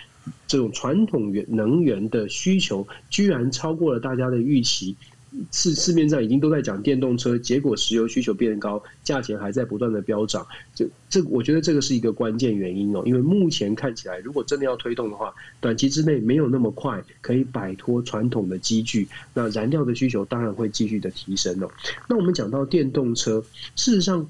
[0.46, 4.96] 这种传统源能源的需求居然超过了大家的预期，
[5.52, 10.46] 市市面上已经都在讲电动车，结果石油需求变高，价钱还在不断的飙涨。
[10.74, 13.02] 这这，我觉得这个是一个关键原因哦。
[13.04, 21.70] 因为目前看起来，如果真的要推动的话，短期之内没有那么快可以摆脱传统的积聚，那燃料的需求当然会继续的提升哦。
[22.08, 23.44] 那我们讲到电动车，
[23.76, 24.28] 事实上。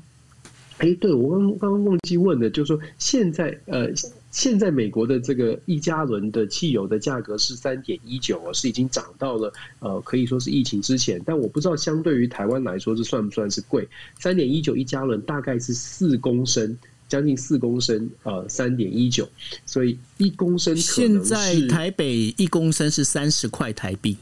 [0.78, 3.90] 哎，对，我刚刚刚忘记问的，就是说现在呃，
[4.30, 13.88] 现在美国的这个一加仑的汽油的价格是三点一九哦，是已经涨到了呃，可以说是疫情之前，但我不知道相对于台湾来说，这算不算是贵？
[14.18, 16.76] 三点一九一加仑大概是四公升，
[17.08, 19.28] 将近四公升，呃，三点一九，
[19.64, 24.16] 所以一公升现在台北一公升是三十块台币。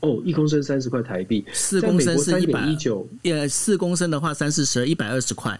[0.00, 5.58] 哦，一公升三十块台币，四公升是一百一九，呃，四公升的话三四十，一百二十块，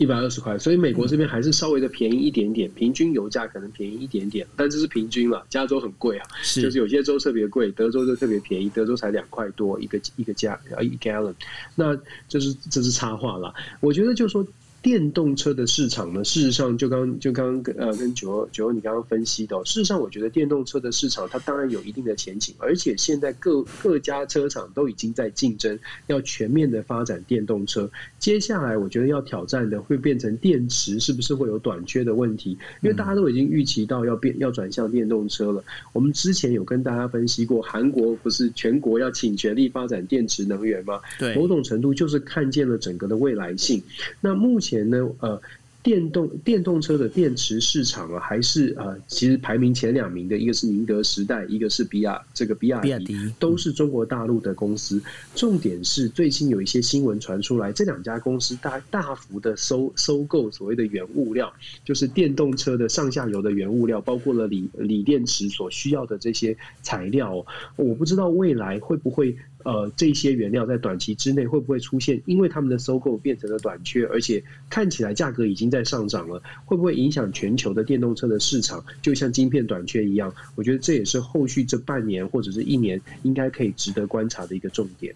[0.00, 0.58] 一百二十块。
[0.58, 5.46] 所以美国这边还是稍微的便宜一点点，平均油价可能便宜一点点，但这是平均了。
[5.48, 11.34] 加州很贵啊，是就是有些州特别贵，德州就特别便宜，德州才两块多一个一个加呃一 gallon，
[11.76, 11.94] 那
[12.26, 13.54] 就是这是插话了。
[13.80, 14.44] 我觉得就是说。
[14.82, 27.90] 电动车的市场呢，事实上就刚就刚跟呃跟九欧九欧你刚刚分析的，事实上我觉得电动车的市场它当然有一定的前景，而且现在各各家车厂都已经在竞争，要全面的发展电动车。
[28.18, 35.62] 接下来我觉得要挑战的会变成电池是不是会有短缺的问题，因为大家都已经预期到要变要转向电动车了。
[35.92, 41.02] 我们之前有跟大家分析过，韩国不是全国要倾全力发展电池能源吗？
[41.18, 43.82] 对，某种程度就是看见了整个的未来性。
[44.22, 44.69] 那目前。
[44.70, 45.40] 前呢，呃。
[45.82, 55.02] 电动电动车的电池市场啊，还是呃，其实排名前两名的，一个是宁德时代，一个是比亚这个比亚迪，迪，都是中国大陆的公司。
[55.34, 61.50] 重点是最近有一些新闻传出来，这两家公司大大幅的收收购所谓的原物料，
[61.82, 67.42] 就是电动车的上下游的原物料，包括了锂锂电池所需要的这些材料。
[67.76, 78.84] 我不知道未来会不会呃，这些原料在短期之内会不会出现，因为他们的收购变成了短缺，而且看起来价格已经在上涨了，会不会影响全球的电动车的市场？
[79.02, 85.14] 就像晶片短缺一样，我觉得这也是后续这半年或者是一年应该可以值得观察的一个重点。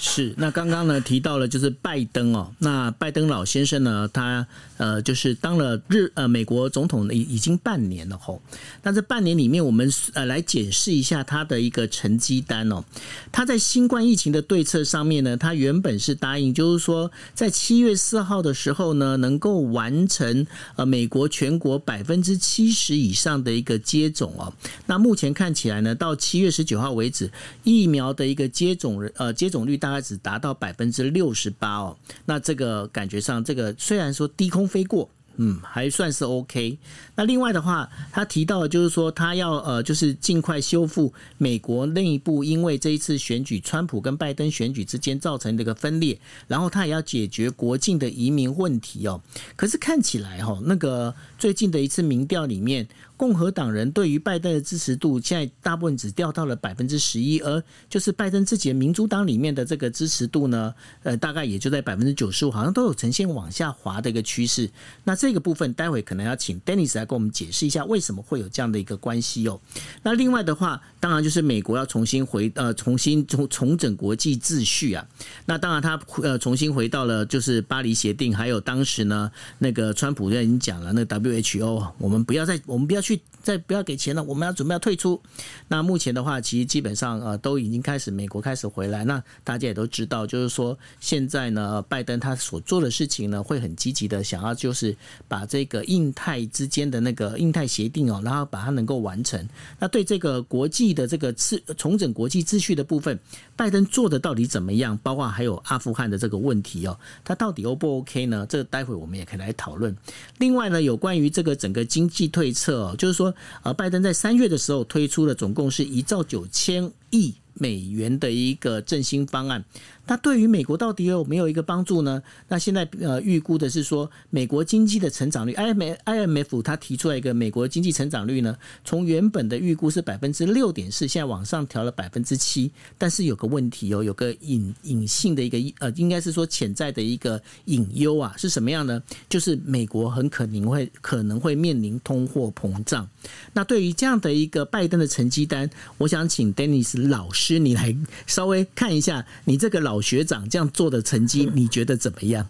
[0.00, 8.40] 是，那刚刚呢提到了就是拜登哦，那拜登老先生呢，他呃就是当了日呃美国总统已已经半年了吼，
[8.84, 12.84] 那这半年里面我们呃来检视一下他的一个成绩单哦，
[13.32, 24.54] 他在新冠疫情的对策上面呢，他原本是答应就是说在七月四号的时候呢，能够完成呃美国全国百分之七十以上的一个接种哦，
[24.86, 27.28] 那目前看起来呢，到七月十九号为止，
[27.64, 29.87] 疫苗的一个接种呃接种率大。
[29.88, 31.96] 大概只达到百分之六十八哦，
[32.26, 35.08] 那这个感觉上，这个虽然说低空飞过。
[35.38, 36.78] 嗯，还算是 OK。
[37.14, 49.20] 那另外的话，他提到的就是说，他要呃，就是尽快修复美国内部因为这一次选举，川普跟拜登选举之间造成的一个分裂，然后他也要解决国境的移民问题哦。
[49.56, 64.70] 可是看起来哈，那个最近的一次民调里面，共和党人对于拜登的支持度现在大部分只掉到了百分之十一，而就是拜登自己的民主党里面的这个支持度呢，呃，大概也就在百分之九十五，好像都有呈现往下滑的一个趋势。
[65.04, 69.60] 那这这个部分待会可能要请 Dennis 来跟我们解释一下为什么会有这样的一个关系哦。
[70.02, 75.06] 那另外的话，当然就是美国要重新回呃重新重重整国际秩序啊。
[75.44, 85.20] 那当然他呃重新回到了就是巴黎协定，还有当时呢那个川普就已经讲了，那 WHO 我们不要再我们不要去再不要给钱了，我们要准备要退出。
[85.68, 89.04] 那目前的话，其实基本上呃都已经开始美国开始回来。
[89.04, 94.96] 那大家也都知道，就是说现在呢拜登他所做的事情呢会很积极的想要就是。
[95.26, 99.48] 把这个印太之间的那个印太协定哦，然后把它能够完成。
[99.78, 103.18] 那对这个国际的这个次重整国际秩序的部分，
[103.56, 104.96] 拜登做的到底怎么样？
[105.02, 108.46] 包括还有阿富汗的这个问题哦，他到底 O 不 OK 呢？
[108.48, 109.96] 这个待会我们也可以来讨论。
[110.38, 119.64] 另外呢，有关于这个整个经济对策哦，就是说，呃，拜登在三月的时候推出了总共是一兆九千亿美元的一个振兴方案。
[120.08, 122.22] 那对于美国到底有没有一个帮助呢？
[122.48, 128.56] 那现在呃预估的是说，美国经济的成长率，I M I M F 它提出来一个美国经济成长率呢，
[128.86, 132.72] 从原本的预估是百分之六点四，现在往上调了百分之七。
[132.96, 139.02] 但是有个问题哦，有个隐隐性的一个呃，应该是说潜在的一个隐忧啊，是什么样呢？
[139.28, 143.06] 就是美国很可能会可能会面临通货膨胀。
[143.52, 147.94] 那对于这样的一个拜登的成绩单，我想请 Dennis 老师你来
[148.26, 149.97] 稍微看一下，你这个老。
[150.00, 152.48] 学长这样做的成绩，你觉得怎么样？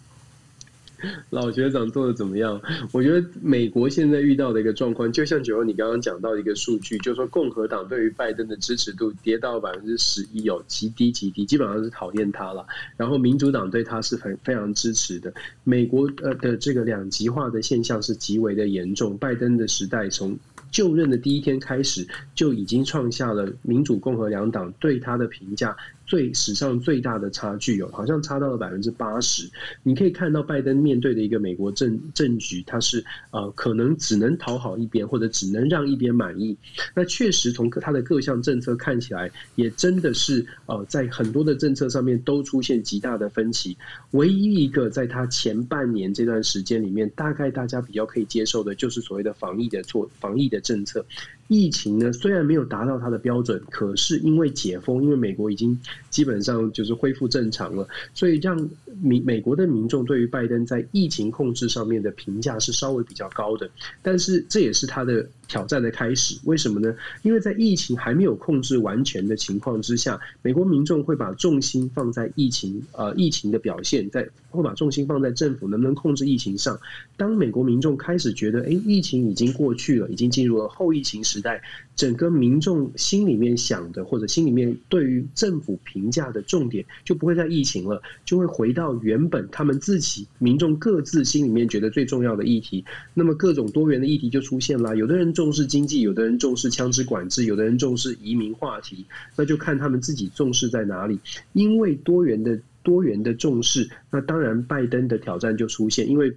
[1.29, 2.61] 老学长做的怎么样？
[2.91, 12.65] 我觉得美国现在遇到的一个状况，就像九欧你刚刚讲到的一个数据，就是说共和党对于拜登的支持度跌到百分之十一有，极低极低，基本上是讨厌他了。
[12.97, 15.33] 然后民主党对他是很非常支持的。
[15.63, 19.17] 美国呃的这个两极化的现象是极为的严重。
[19.17, 20.37] 拜登的时代从
[20.69, 25.73] 就任的第一天开始，就已经创下了民主共和两党对他的评价。
[26.09, 29.47] 最史上最大的差距哦，好像差到了百分之八十。
[29.83, 36.57] 你可以看到拜登面对的一个美国政政局，他是呃可能只能讨好一边，或者只能让一边满意。
[36.95, 43.77] 那确实从他的各项政策看起来，也真的是呃在很多的政策上面都出现极大的分歧。
[44.11, 51.05] 唯一一个在他前半年这段时间里面，大概大家比较可以接受的，就是所谓的防疫的措防疫的政策。
[51.49, 55.77] 疫情呢，虽然没有达到它的标准，可是因为解封，因为美国已经
[56.11, 58.69] 基本上就是恢复正常了，所以让
[59.01, 63.67] 美美国的民众对于拜登在疫情控制上面的评价是稍微比较高的。
[64.03, 66.39] 但是这也是他的挑战的开始。
[66.45, 66.95] 为什么呢？
[67.23, 76.79] 因为在疫情还没有控制完全的情况之下，美国民众会把重心放在疫情呃疫情的表现，在会把重心放在政府能不能控制疫情上。
[77.17, 81.09] 当美国民众开始觉得，哎，疫情已经过去了，已经进入了后疫情。
[81.09, 81.61] 时代，
[81.99, 92.85] 整个民众心里面想的，或者心里面对于政府评价的重点，就不会在疫情了，就会回到原本他们自己民众各自心里面觉得最重要的议题。
[93.13, 101.19] 那么各种多元的议题就出现了，有的人重视经济，有的人重视枪支管制，有的人重视移民话题，那就看他们自己重视在哪里。
[101.51, 106.33] 因为多元的多元的重视，那当然拜登的挑战就出现，因为。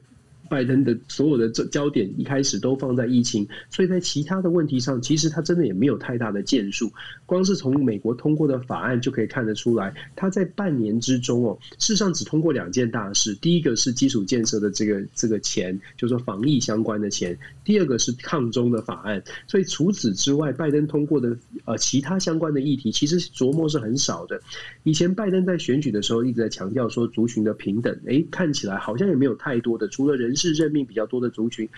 [0.53, 6.93] 拜登的所有的这焦点一开始都放在疫情，所以在其他的问题上，其实他真的也没有太大的建树。
[7.25, 13.35] 光是从美国通过的法案就可以看得出来，他在半年之中哦，事实上只通过两件大事。
[13.37, 17.35] 第一个是基础建设的这个这个钱，就是说防疫相关的钱；
[17.65, 19.23] 第二个是抗中的法案。
[19.47, 21.35] 所以除此之外，拜登通过的
[21.65, 24.39] 呃其他相关的议题，其实琢磨是很少的。
[24.83, 31.69] 以前拜登在选举的时候一直在强调说族群的平等，诶，看起来好像也没有太多的，除了人事任命比较多的族群，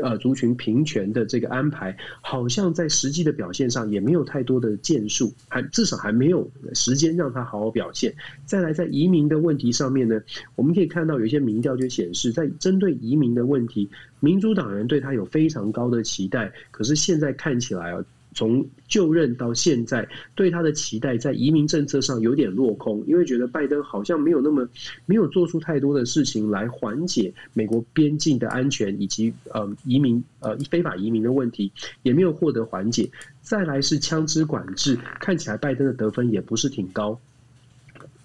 [0.00, 8.14] 呃，族群平权的这个安排，好像在实际的表现上也没有太多的建树，还至少还没有时间让他好好表现。
[8.46, 10.18] 再来，在移民的问题上面呢，
[10.56, 18.02] 我们可以看到有一些民调就显示，在针对移民的问题，民主党人对他有非常高的期待，可是现在看起来啊。
[18.34, 24.68] 从就任到现在，对他的期待在移民政策上有点落空，因为觉得拜登好像没有那么
[25.06, 31.72] 没有做出太多的事情来缓解美国边境的安全以及呃移民呃非法移民的问题，
[32.02, 33.10] 也没有获得缓解。
[33.40, 37.20] 再来是枪支管制，看起来拜登的得分也不是挺高。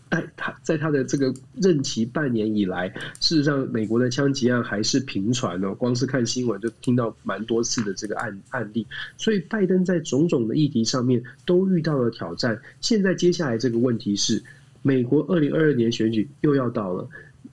[0.09, 2.89] 在他在他的这个任期半年以来，
[3.19, 5.73] 事实上，美国的枪击案还是频传哦。
[5.75, 8.85] 光是看新闻就听到蛮多次的这个案案例，
[9.17, 12.59] 所以拜登在种种的议题上面都遇到了挑战。
[12.81, 14.43] 现在接下来这个问题是，
[14.81, 17.07] 美国二零二二年选举又要到了。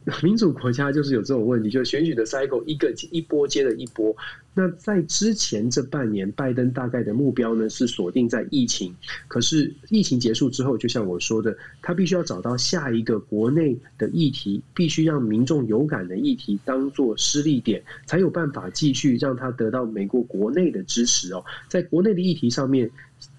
[0.22, 4.14] 民主国家就是有这种问题，就是选举的 cycle 一个一波接着一波。
[4.54, 8.94] 那在之前这半年，拜登大概的目标呢是锁定在疫情。
[9.26, 21.44] 可是疫情结束之后，就像我说的，他必须要找到下一个国内的议题，必须让民众有感的议题当做失利点，才有办法继续让他得到美国国内的支持哦。
[21.68, 22.88] 在国内的议题上面。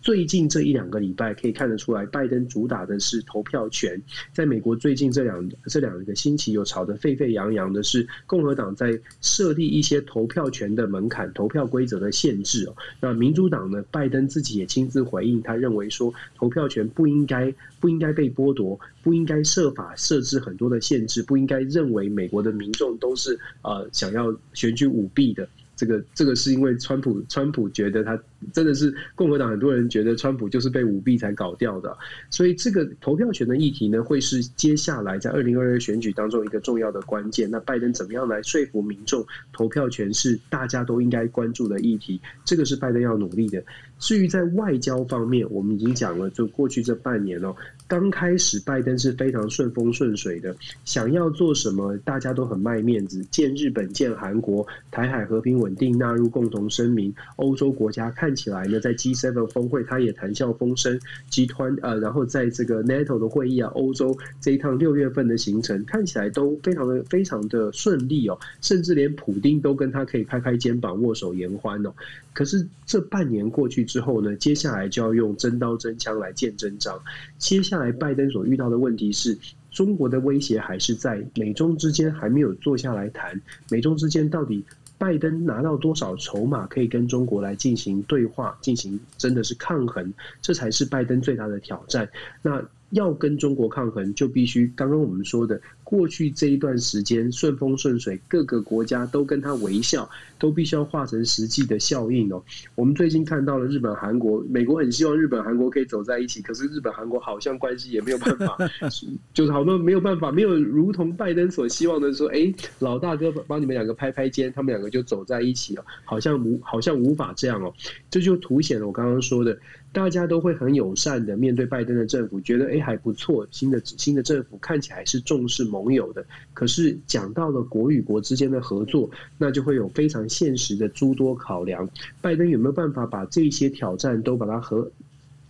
[0.01, 4.01] 最近这一两个礼拜可以看得出来，拜登主打的是投票权。
[4.31, 12.75] 在美国最近这两这两个星期有吵得沸沸扬扬的是，共和党在设立一些投票权的门槛、投票规则的限制哦。
[13.01, 25.49] 那民主党呢，拜登自己也亲自回应，他认为说投票权不应该不应该被剥夺，不应该设法设置很多的限制，不应该认为美国的民众都是呃想要选举舞弊的。
[25.75, 28.19] 这个这个是因为川普，川普觉得他
[28.53, 31.97] 真的是共和党很多人觉得川普就是被舞弊才搞掉的，
[32.29, 37.49] 所以这个投票权的议题呢，会是接下来在二零二二选举当中一个重要的关键。
[37.49, 42.19] 那拜登怎么样来说服民众投票权是大家都应该关注的议题？
[42.45, 43.63] 这个是拜登要努力的。
[43.99, 47.55] 至于在外交方面，我们已经讲了，就过去这半年哦。
[47.87, 53.25] 刚开始，拜登是非常顺风顺水的，想要做什么，大家都很卖面子。
[53.31, 57.11] 见日本、见韩国，台海和平稳定纳入共同声明。
[57.37, 60.99] 欧洲国家看看起来呢，在 G7 峰会，他也谈笑风生。
[61.29, 71.93] 集团呃，然后在这个 NATO 的会议啊，欧洲这一趟六月份的行程，看起来都非常的非常的顺利哦，甚至连普丁都跟他可以拍拍肩膀、握手言欢哦。
[72.33, 76.99] 可是这半年过去之后呢，接下来就要用真刀真枪来见真章。
[77.37, 79.37] 接下来拜登所遇到的问题是，
[79.71, 84.65] 中国的威胁还是在，美中之间还没有坐下来谈，美中之间到底
[84.97, 92.09] 拜登拿到多少筹码可以跟中国来进行对话，进行真的是抗衡，这才是拜登最大的挑战。
[92.41, 95.59] 那要跟中国抗衡，就必须刚刚我们说的。
[95.83, 100.09] 过去这一段时间顺风顺水，各个国家都跟他微笑，
[100.39, 102.43] 都必须要化成实际的效应哦。
[102.75, 108.57] 我们最近看到了日本、韩国，美国很希望日本、韩国可以走在一起，可是日本、韩国好像关系也没有办法，
[109.33, 117.73] 就是好像没有办法，没有如同拜登所希望的说，哎，老大哥帮你们两个拍拍肩，他们两个就走在一起了，好像无好像无法这样哦。
[118.09, 119.57] 这就凸显了我刚刚说的，
[119.91, 131.89] 大家都会很友善的面对拜登的政府，觉得哎还不错，新的新的政府看起来是重视盟友的，可是讲到了国与国之间的合作，那就会有非常现实的诸多考量。
[132.21, 134.91] 拜登有没有办法把这些挑战都把它和？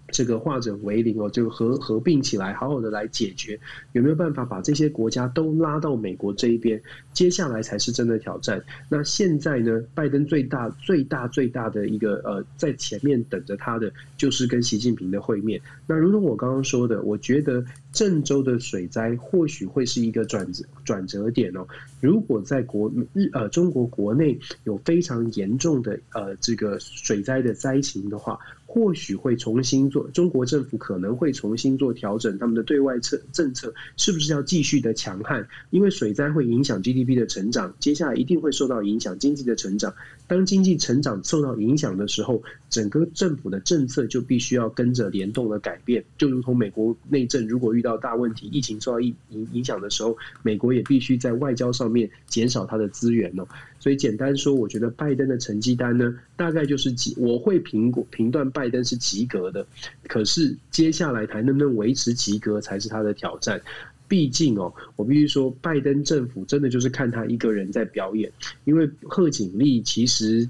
[0.09, 3.59] 这个化整为零哦，就合合并起来，好好的来解决，
[3.91, 6.81] 有没有办法把这些国家都拉到美国这一边？
[7.13, 8.63] 接下来才是真的挑战。
[8.89, 15.59] 那现在呢，拜登最大、最大、最大的一个呃，在前面等着他的，就是跟习近平的会面。
[15.87, 21.67] 那如同我刚刚说的，我觉得郑州的水灾或许会是一个转折转折点哦。
[21.99, 28.39] 如果在国日呃中国国内有非常严重的呃这个水灾的灾情的话，
[28.69, 35.47] 或许会重新做，中国政府可能会重新做调整，他们的对外策政策是不是要继续的强悍？
[35.69, 39.95] 因为水灾会影响 GDP 的成长，接下来一定会受到影响经济的成长。
[40.27, 46.03] 当经济成长受到影响的时候，整个政府的政策就必须要跟着联动的改变。
[46.17, 53.47] 就如同美国内政如果遇到大问题，疫情受到影影影响的时候，美国也必须在外交上面减少它的资源哦。
[53.87, 59.65] 所以简单说，我觉得拜登的成绩单呢，大概就是及，我会评估评断拜登是及格的。
[60.09, 63.61] 可是接下来还能不能维持及格，才是他的挑战。
[64.05, 68.29] 毕竟哦，我必须说，拜登政府真的就是看他一个人在表演，
[68.65, 70.49] 因为贺锦丽其实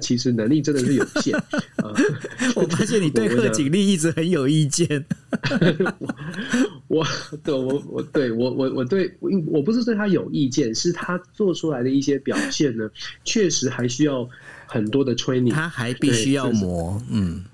[0.00, 1.34] 其实能力真的是有限。
[1.82, 1.94] 呃、
[2.54, 5.04] 我发现你对贺锦丽一直很有意见。
[6.88, 7.06] 我
[7.44, 12.88] 对我我对我我我对我我不是对他有意见，是他做出来的一些表现呢，
[13.24, 14.28] 确实还需要
[14.66, 17.44] 很多的 training，他还必须要磨，嗯。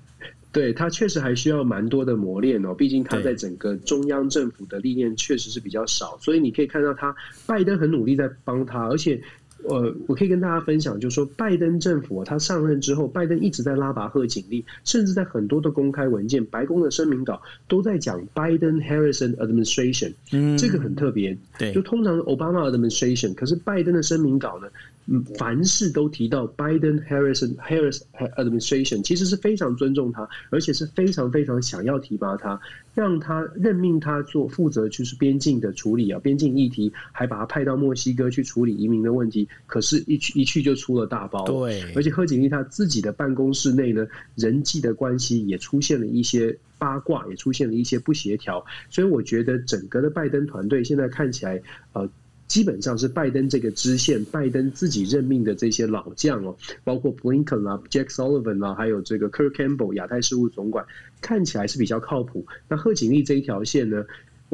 [0.51, 7.13] 对，他确实还需要蛮多的磨练哦，毕竟他在整个中央政府的历练确实是比较少，所以你可以看到他
[7.45, 9.21] 拜登很努力在帮他，而且
[9.63, 24.67] 呃，我可以跟大家分享，就是说拜登政府他上任之后，拜登一直在拉拔贺锦丽，甚至在很多的公开文件、白宫的声明稿都在讲 Biden-Harrison administration，嗯，这个很特别，对，就通常 Obama administration，可是拜登的声明稿呢？
[25.07, 28.01] 嗯，凡事都提到 Biden Harrison Harris
[28.37, 32.59] administration，其实是非常尊重他，而且是非常非常想要提拔他，
[32.93, 39.47] 让他任命他做负责就是边境的处理啊，边境议题，还把他派到墨西哥去处理移民的问题。
[39.67, 41.45] 可是，一去一去就出了大包。
[41.45, 48.65] 对，而且贺锦丽他自己的办公室内呢，人际的关系也出现了一些八卦，也出现了一些不协调。
[48.89, 51.61] 所以，我觉得整个的拜登团队现在看起来，
[51.93, 52.09] 呃。
[52.47, 60.85] 基本上是拜登这个支线，拜登自己任命的这些老将哦，包括 Blinken 啦、Jack Sullivan 啊，还有这个 Kirk Campbell 亚太事务总管，
[61.21, 62.45] 看起来是比较靠谱。
[62.67, 64.05] 那贺锦丽这一条线呢？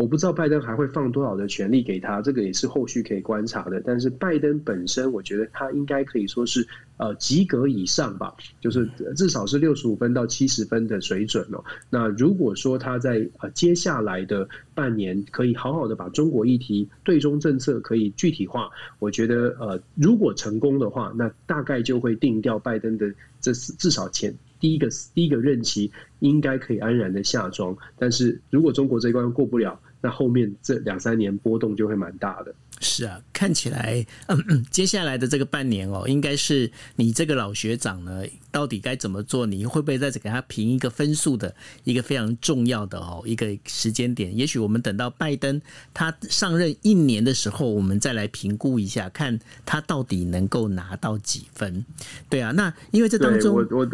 [0.01, 3.79] 我不知道拜登还会放多少的权力给他，这个也是后续可以观察的。
[3.85, 8.83] 但是拜登本身，我觉得他应该可以说是呃及格以上吧，就是
[9.15, 11.63] 至少是六十五分到七十分的水准哦。
[11.91, 24.33] 那如果说他在呃接下来的半年可以好好的把中国议题对中政策可以具体化，我觉得呃如果成功的话，那大概就会定掉拜登的这至少前。
[24.59, 32.53] 第一个第一个任期应该可以安然的下庄，但是如果中国这一关过不了，那后面这两三年波动就会蛮大的。
[32.83, 39.45] 是啊，看起来，嗯嗯，接下来的这个半年哦，应该是你这个老学长呢，到底该怎么做？
[39.45, 44.35] 你会不会再给他评一个分数的一个非常重要的哦一个时间点？
[44.35, 45.61] 也许我们等到拜登
[45.93, 51.85] 他上任一年的时候，我们再来评估一下，看他到底能够拿到几分？
[52.29, 53.87] 对啊，那因为这当中，我我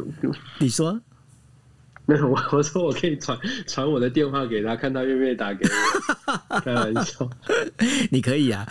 [0.60, 1.02] 你说。
[2.08, 3.38] 没有，我 我说我可以传
[3.68, 6.60] 传我的电话给他，看他愿不愿意打给我。
[6.62, 7.30] 开玩笑，
[8.10, 8.66] 你可以啊。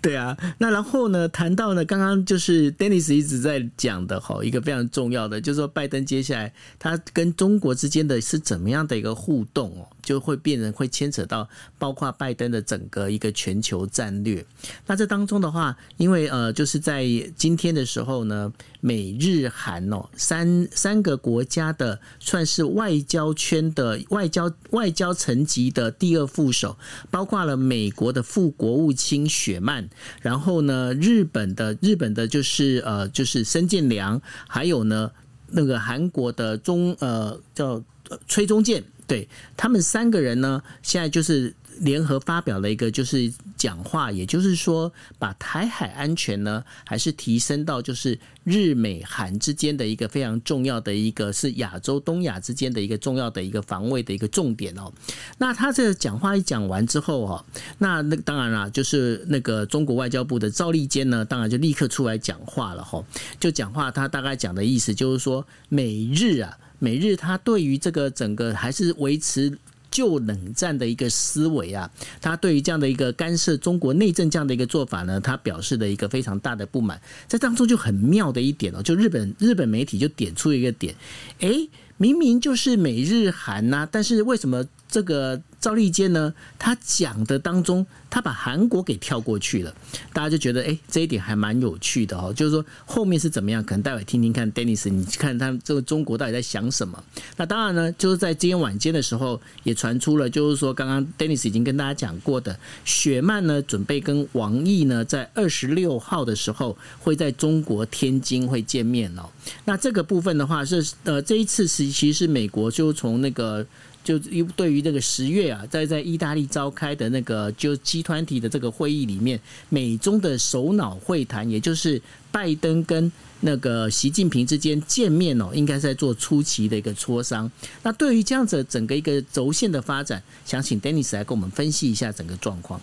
[0.00, 1.28] 对啊，那然后呢？
[1.28, 11.48] 谈到呢，刚刚就是 Dennis 一直在讲的哈，一个非常重要的，就是说拜登接下来他跟中国之间的是怎么样的一个互动哦，就会变成会牵扯到
[11.78, 14.44] 包括拜登的整个一个全球战略。
[14.86, 17.04] 那这当中的话，因为呃，就是在
[17.36, 22.00] 今天的时候呢，美日韩哦三三个国家的。
[22.18, 26.76] 算是外交圈的外交外交层级的第二副手，
[27.10, 29.88] 包括了美国的副国务卿雪曼，
[30.20, 35.10] 然后呢，日本的日本的就是呃就是申建良，还有呢
[35.48, 37.82] 那个韩国的中呃叫
[38.26, 38.82] 崔中建，
[39.12, 41.54] 对他们三个人呢，现在就是。
[41.80, 54.92] 联合发表了一个就是讲话，也就是说，把台海安全呢，还是提升到就是日美韩之间的一个非常重要的一个是亚洲东亚之间的一个重要的一个防卫的一个重点哦。
[55.38, 57.44] 那他这个讲话一讲完之后哦，
[57.78, 63.02] 那那当然啦，就是那个中国外交部的赵立坚呢，当然就立刻出来讲话了哈，
[63.40, 69.56] 就讲话他大概讲的意思就是说，美日啊，美日他对于这个整个还是维持。
[69.94, 76.98] 旧冷战的一个思维啊，他对于这样的一个干涉中国内政这样的一个做法呢，他表示的一个非常大的不满。
[77.28, 80.94] 在当中就很妙的一点哦，就日本日本媒体就点出一个点，
[81.40, 81.68] 诶。
[81.98, 85.40] 明明就是美日韩呐、但是为什么这个？
[85.62, 89.72] 赵立坚呢，他讲的当中，他把韩国给跳过去了，
[90.12, 92.32] 大家就觉得哎、这一点还蛮有趣的哦。
[92.34, 97.00] 就是说后面是怎么样，可能待会听听看，Dennis，你看他这个中国到底在想什么？
[97.36, 109.30] 那当然呢，就是在今天晚间的时候，也传出了，就是说刚刚 Dennis 已经跟大家讲过的，雪曼呢准备跟王毅呢在二十六号的时候会在中国天津会见面哦。
[109.64, 113.64] 那这个部分的话是呃，这一次是其实是美国就从那个。
[114.04, 114.18] 就
[114.56, 119.38] 对于这个十月啊，在在意大利召开的那个就集团体的这个会议里面，
[119.68, 122.00] 美中的首脑会谈，也就是
[122.30, 127.50] 拜登跟那个习近平之间见面哦，应该在做初期的一个磋商。
[127.82, 132.80] 那对于这样子整个一个轴线的发展，想请 Dennis 来跟我们分析一下整个状况。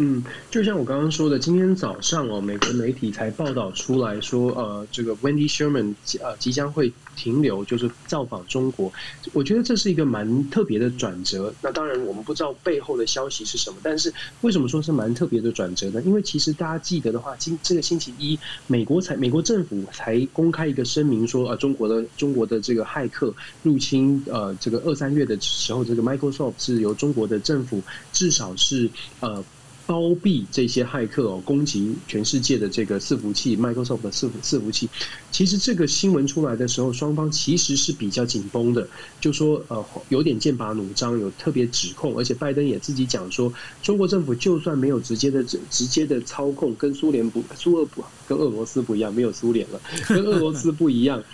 [0.00, 8.92] 嗯，就像我刚刚说的，今天早上哦，美国媒体才报道出来说，呃，这个 Wendy Sherman 呃即将会停留，就是造访中国。
[9.32, 11.52] 我觉得这是一个蛮特别的转折。
[11.60, 16.00] 那当然，我们不知道背后的消息是什么，但是为什么说是蛮特别的转折呢？
[16.02, 18.38] 因为其实大家记得的话，今这个星期一，
[18.68, 23.34] 美国才美国政府才公开一个声明说，呃，中国的中国的这个骇客
[23.64, 27.82] 入侵，呃，这个二三月的时候，这个 Microsoft 是由中国的政府
[28.12, 28.88] 至少是
[29.18, 29.44] 呃。
[29.88, 34.86] 包庇这些骇客哦，攻击全世界的这个伺服器，Microsoft 的伺服伺服器。
[35.32, 38.86] 其实这个新闻出来的时候，双方其实是比较紧绷的，
[39.18, 42.14] 就说呃有点剑拔弩张，有特别指控。
[42.18, 43.50] 而且拜登也自己讲说，
[43.82, 51.24] 中国政府就算没有直接的直接的操控，跟苏联不苏俄不跟俄罗斯不一样，没有苏联了，跟俄罗斯不一样。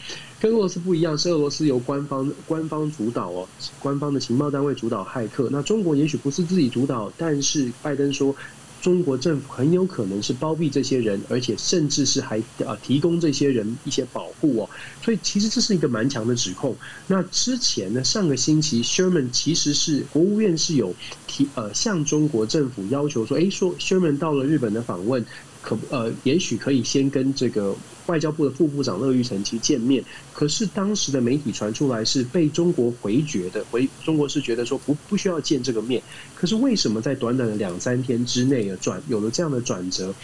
[0.45, 3.49] 跟俄罗斯不一样，是俄罗斯由官方官方主导哦，
[3.81, 5.49] 官方的情报单位主导骇客。
[5.51, 8.37] 那中国也许不是自己主导，但是拜登说，
[8.83, 14.69] 中国政府很有可能是包庇这些人，而且甚至是还呃提供这些人一些保护哦。
[15.03, 16.77] 所以其实这是一个蛮强的指控。
[17.07, 20.95] 那之前呢，上个星期，Sherman 其实是国务院是有
[21.27, 25.25] 提呃向中国政府要求说，哎，说 Sherman 到了日本的访问。
[25.65, 27.75] 可呃，也许可以先跟这个
[28.07, 30.05] 外交部的副部长乐玉成去见面。
[30.35, 36.03] 可是当时的媒体传出来是被中国回绝的，回中国是觉得说不不需要见这个面。
[36.35, 40.15] 可是为什么在短短的两三天之内啊转有了这样的转折？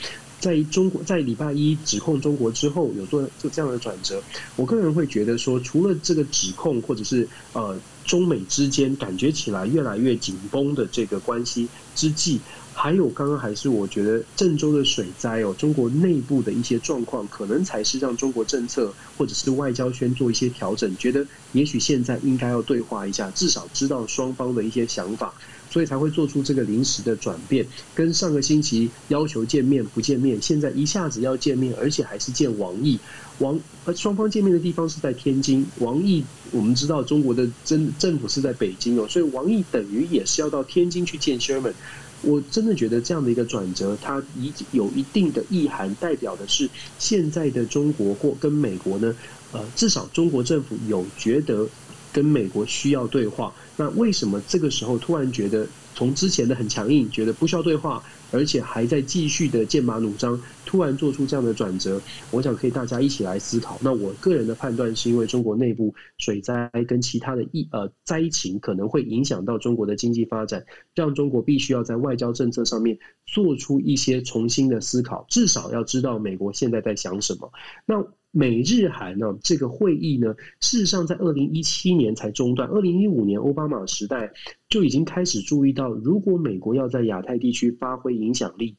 [0.41, 4.23] 在中国在礼拜一指控中国之后有做做这样的转折？
[4.57, 12.41] 我个人会觉得说，除了这个指控，或者是呃中美之间感觉起来越来越紧绷的这个关系之际。
[12.73, 25.35] 还有，刚刚还是我觉得郑州的水灾哦，中国内部的一些状况，可能才是让中国政策或者是外交圈做一些调整，觉得也许现在应该要对话一下，至少知道双方的一些想法，
[25.71, 27.67] 所以才会做出这个临时的转变。
[27.95, 32.99] 跟上个星期要求见面不见面，现在一下子要见面，而且还是见王毅。
[33.41, 41.75] 王呃，双方见面的地方是在天津，王毅我们知道中国的政政府是在北京哦，所以王毅等于也是要到天津去见 Sherman。
[42.23, 46.69] 我真的觉得这样的一个转折，它一有一定的意涵，代表的是
[46.99, 49.15] 现在的中国或跟美国呢，
[49.53, 51.67] 呃，至少中国政府有觉得
[52.13, 53.53] 跟美国需要对话。
[53.77, 58.03] 那为什么这个时候突然觉得从之前的很强硬，觉得不需要对话？
[58.33, 62.01] 而且还在继续的剑拔弩张，突然做出这样的转折，
[62.31, 63.79] 我想可以大家一起来思考。
[63.83, 70.65] 那我个人的判断是因为中国内部水灾跟其他的疫呃灾情可能会影响到中国的经济发展，
[70.95, 77.51] 让中国必须要在外交政策上面做出一些重新的思考，至少要知道美国现在在想什么。
[77.87, 84.33] 那美日韩呢这个会议呢，事实上在二零一七年才中断，二零一五年奥巴马时代
[84.69, 88.77] 就已经开始注意到，如果美国要在亚太地区发挥影响力。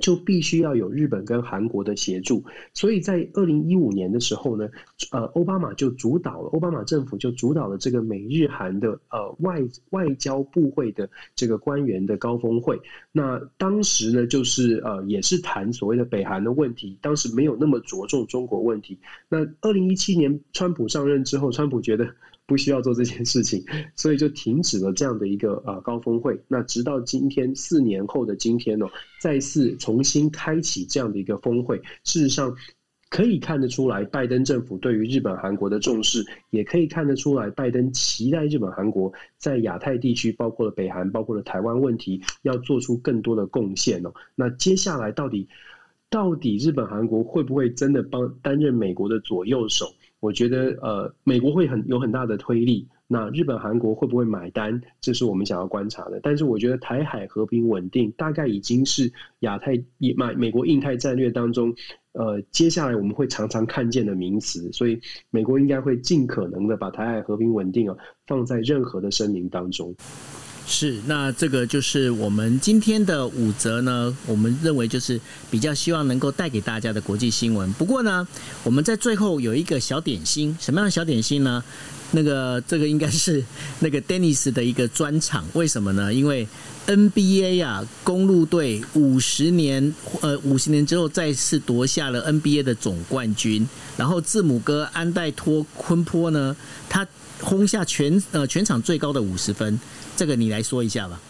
[0.00, 2.42] 就必须要有日本跟韩国的协助，
[2.72, 4.68] 所以在二零一五年的时候呢，
[5.12, 12.80] 呃，奥巴马就主导了，奥巴马政府就主导了这个美日韩的呃外外交部会的这个官员的高峰会。
[13.12, 18.98] 那当时呢，就是呃也是谈所谓的北韩的问题，当时没有那么着重中国问题。
[19.28, 22.08] 那二零一七年川普上任之后，川普觉得。
[22.46, 23.64] 不需要做这件事情，
[23.96, 26.38] 所以就停止了这样的一个呃高峰会。
[26.48, 28.86] 那直到今天四年后的今天呢，
[29.20, 31.80] 再次重新开启这样的一个峰会。
[32.04, 32.54] 事实上，
[33.08, 44.12] 可以看得出来，拜登政府对于日本、韩国的重视，也可以看得出来，拜登期待日本、韩国在亚太地区，包括了北韩、包括了台湾问题，要做出更多的贡献哦。
[44.34, 45.48] 那接下来到底
[46.10, 49.86] 到底日本、韩国会不会真的帮担任美国的左右手？
[50.24, 54.80] 我觉得呃，美国会很有很大的推力，那日本、韩国会不会买单？
[54.98, 56.18] 这是我们想要观察的。
[56.22, 61.74] 但是我觉得台海和平稳定大概已经是亚太美美国印太战略当中
[62.12, 64.72] 呃接下来我们会常常看见的名词。
[64.72, 64.98] 所以
[65.28, 67.94] 美国应该会尽可能的把台海和平稳定啊
[68.26, 69.94] 放在任何的声明当中。
[70.66, 77.70] 是，那这个就是我们今天的五则呢，我们认为就是比较希望能够带给大家的国际新闻。
[77.74, 78.26] 不过呢，
[78.62, 81.62] 我们在最后有一个小点心，什么样的小点心呢？
[82.14, 83.44] 那个这个应该是
[83.80, 86.14] 那个 Dennis 的一个专场，为什么呢？
[86.14, 86.46] 因为
[86.86, 96.56] NBA 啊，公路队五十年呃五十年之后再次夺下了 NBA 的总冠军，然后字母哥安代托昆坡呢，
[96.88, 97.06] 他
[97.40, 99.78] 轰下全呃全场最高的五十分。
[100.16, 101.20] 这个你来说一下吧。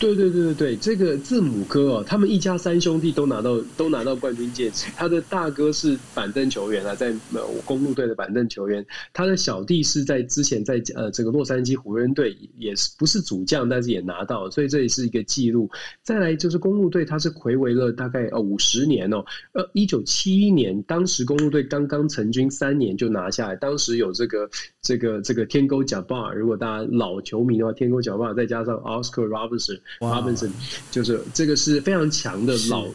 [0.00, 4.90] 对对对对对，这个字母哥哦，他们一家三兄弟都拿到都拿到冠军戒指。
[4.96, 8.84] 他的大哥是板凳球员啊，在呃公路队的板凳球员。
[9.12, 15.70] 他的小弟是在之前在呃这个洛杉矶湖人队也是不是主将，但是也拿到，所以这也是一个记录。
[16.02, 19.22] 再来就是公路队，他是睽违了大概呃五十年哦，
[19.52, 24.48] 呃一九七一年，当时公路队刚刚成军三年就拿下来，当时有这个
[24.80, 29.78] 这个这个天勾贾巴，如果大家老球迷的话，天勾贾巴再加上 Oscar Robertson。
[29.98, 30.50] 华本森
[30.90, 32.86] 就是这个是非常强的老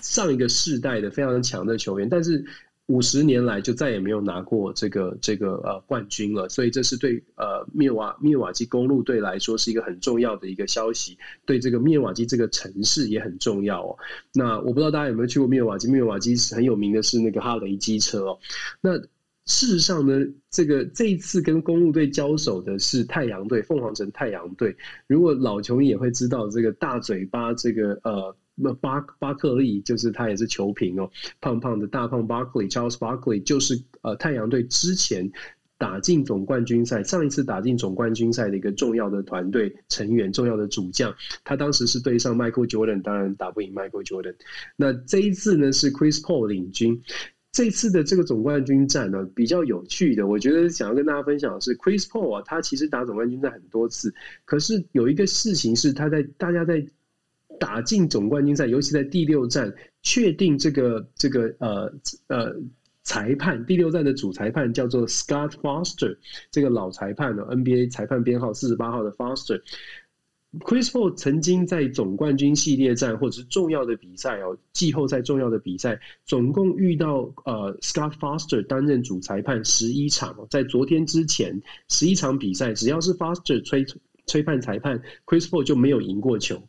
[0.00, 2.44] 上一个世代的非常强的球员，但是
[2.86, 11.16] 五十年来就再也没有拿过这个这个呃冠军了，所以这是对呃密瓦密瓦基公路队来说是一个很重要的一个消息，
[11.46, 13.96] 对这个密瓦基这个城市也很重要哦。
[14.32, 18.38] 那我不知道大家有没有去过密瓦基，密瓦基是很有名的是那个哈雷机车哦，
[18.80, 19.00] 那。
[19.50, 24.74] 事实上呢，这个这一次跟公鹿队交手的是太阳队，凤凰城太阳队。
[25.08, 35.28] 如果老球迷也会知道，这个大嘴巴，这个呃，那巴巴克利就是他也是球评哦，胖胖的大胖巴克利，Charles Barkley 就是呃太阳队之前
[35.78, 41.12] 打进总冠军赛，上一次打进总冠军赛的一个重要的团队成员，重要的主将。
[41.42, 44.36] 他当时是对上 Michael Jordan，当然打不赢 Michael Jordan。
[44.76, 47.02] 那这一次呢，是 Chris Paul 领军。
[47.52, 56.86] 这次的这个总冠军战呢，比较有趣的，我觉得想要跟大家分享的是，Chris Paul 啊，他其实打总冠军战很多次，可是有一个事情是，他在大家在
[57.58, 61.92] 打进总冠军赛，尤其在第六战确定这个这个呃
[62.28, 62.54] 呃
[63.02, 66.16] 裁判，第六战的主裁判叫做 Scott Foster，
[66.52, 69.60] 这个老裁判呢，NBA 裁判编号四十八号的 Foster。
[70.58, 83.84] Chris Paul 曾经在总冠军系列战或者是重要的比赛哦，季后赛重要的比赛，总共遇到呃 Scott Foster 担任主裁判十一场，在昨天之前十一场比赛，只要是 Foster 吹
[84.30, 86.62] 吹判裁判，Chris Paul 就没有赢过球。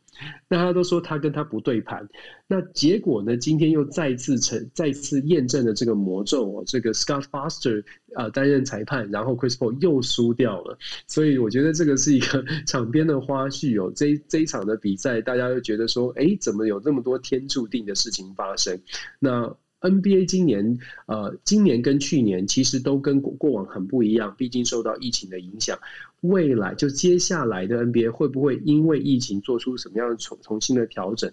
[0.47, 2.07] 那他都说他跟他不对盘，
[2.47, 3.37] 那结果呢？
[3.37, 6.63] 今天又再次成再次验证了这个魔咒哦。
[6.65, 7.81] 这个 Scott Foster
[8.13, 10.77] 啊、呃、担任裁判，然后 Chris Paul 又输掉了。
[11.07, 13.91] 所以我觉得这个是一个场边的花絮哦。
[13.95, 18.79] 这这一场的比赛，大家又觉得说，哎，怎么有那么多天注定的事情发生？
[19.19, 19.55] 那。
[19.81, 20.77] NBA 今年，
[21.07, 25.77] 呃，今年跟去年其实都跟过过往很不一样，毕竟受到疫情的影响。
[26.21, 31.31] 未来就接下来的 NBA 会不会因为疫情做出什么样的重重新的调整？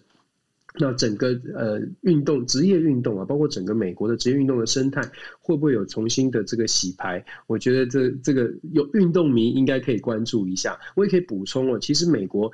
[0.80, 5.02] 那整个呃运动职业运动啊，包括整个美国的职业运动的生态，
[5.40, 7.24] 会不会有重新的这个洗牌？
[7.46, 10.78] 我觉得这这个有运动迷应该可以关注一下。
[10.94, 12.50] 我也可以补充哦，其实美国。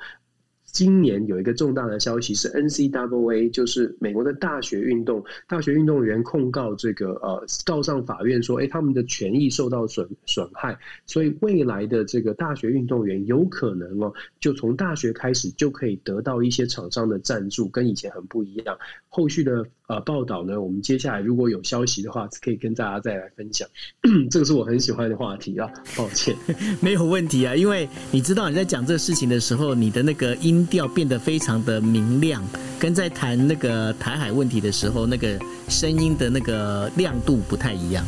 [0.75, 18.77] 今年有一个重大的消息是 NCAA，就是美国的大学运动，大学运动员控告这个呃告上法院说，哎，他们的权益受到损损害，所以未来的这个大学运动员有可能哦，就从大学开始就可以得到一些厂商的赞助，跟以前很不一样。
[19.07, 23.65] 后续的呃报道呢，我们接下来如果有消息的话，可以跟大家再来分享。
[24.29, 26.35] 这个是我很喜欢的话题啊，抱歉，
[26.83, 32.43] 没有问题啊，因为你知道你在讲这个事情的时候，你的那个音调变得非常的明亮，
[32.79, 35.39] 跟在谈那个台海问题的时候，那个
[35.69, 38.05] 声音的那个亮度不太一样。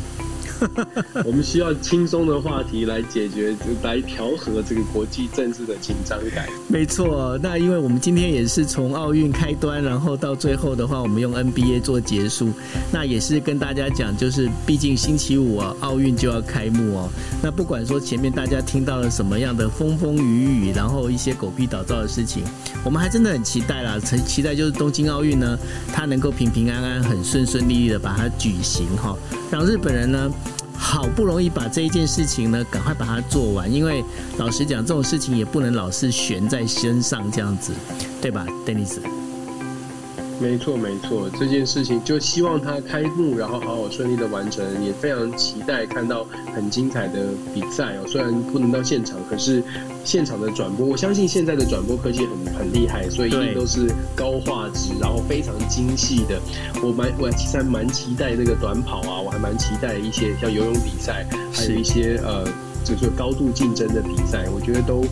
[1.24, 6.46] 我们需要轻松的话题来解决，来调和这个国际政治的紧张感。
[6.68, 12.50] 没错，那因为我们今天也是从奥运开端，然后到最后的话，我们用 NBA 做结束。
[12.92, 17.08] 那也是跟大家讲，就是毕竟星期五啊，奥运就要开幕哦。
[17.42, 22.42] 那不管说前面大家听到了什么样的风风雨雨，然后一些狗屁倒灶的事情，
[22.84, 25.58] 我们还真的很期待啦，很期待就是东京奥运呢，
[25.92, 29.16] 它能够平平安安、很顺顺利利的把它举行哈，
[29.50, 30.32] 让日本人呢。
[30.80, 34.02] 好不容易把这一件事情呢，赶快把它做完，因为
[34.38, 37.72] 老实讲，这种事情也不能老是悬在身上这样子，
[38.22, 39.00] 对吧，Dennis？
[40.40, 46.24] 没错，没错，这件事情就希望他开幕，然后好好顺利的完成，也非常期待看到
[46.54, 48.06] 很精彩的比赛哦。
[48.06, 49.62] 虽然不能到现场，可是
[50.04, 56.40] 现场的转播，我相信现在的转播科技很很厉害，所以一定都是高画质，然后非常精细的。
[56.82, 62.46] 我蛮我其实还蛮期待那个短跑啊，我还蛮期待一些像游泳比赛，还有一些呃。
[62.84, 65.04] 就是高度竞争的比赛，我觉得都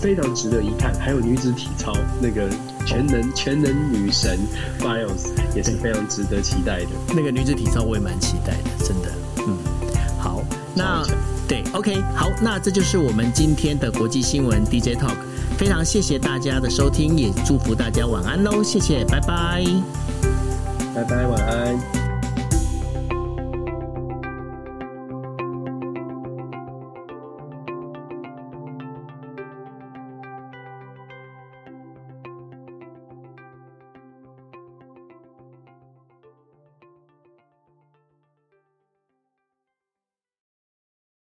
[0.00, 0.92] 非常值得一看。
[0.98, 2.48] 还有女子体操那个
[2.86, 4.38] 全能全能女神
[4.80, 6.88] Biles 也是非常值得期待的。
[7.14, 9.08] 那个女子体操我也蛮期待的，真的。
[9.46, 9.58] 嗯，
[10.18, 10.42] 好，
[10.74, 11.02] 那
[11.48, 15.16] 对，OK，好，那这就是我们今天的国际新闻 DJ Talk。
[15.58, 19.64] 非常谢谢大家的收听，也祝福大家晚安喽，谢谢，拜拜，
[20.94, 22.01] 拜拜，晚安。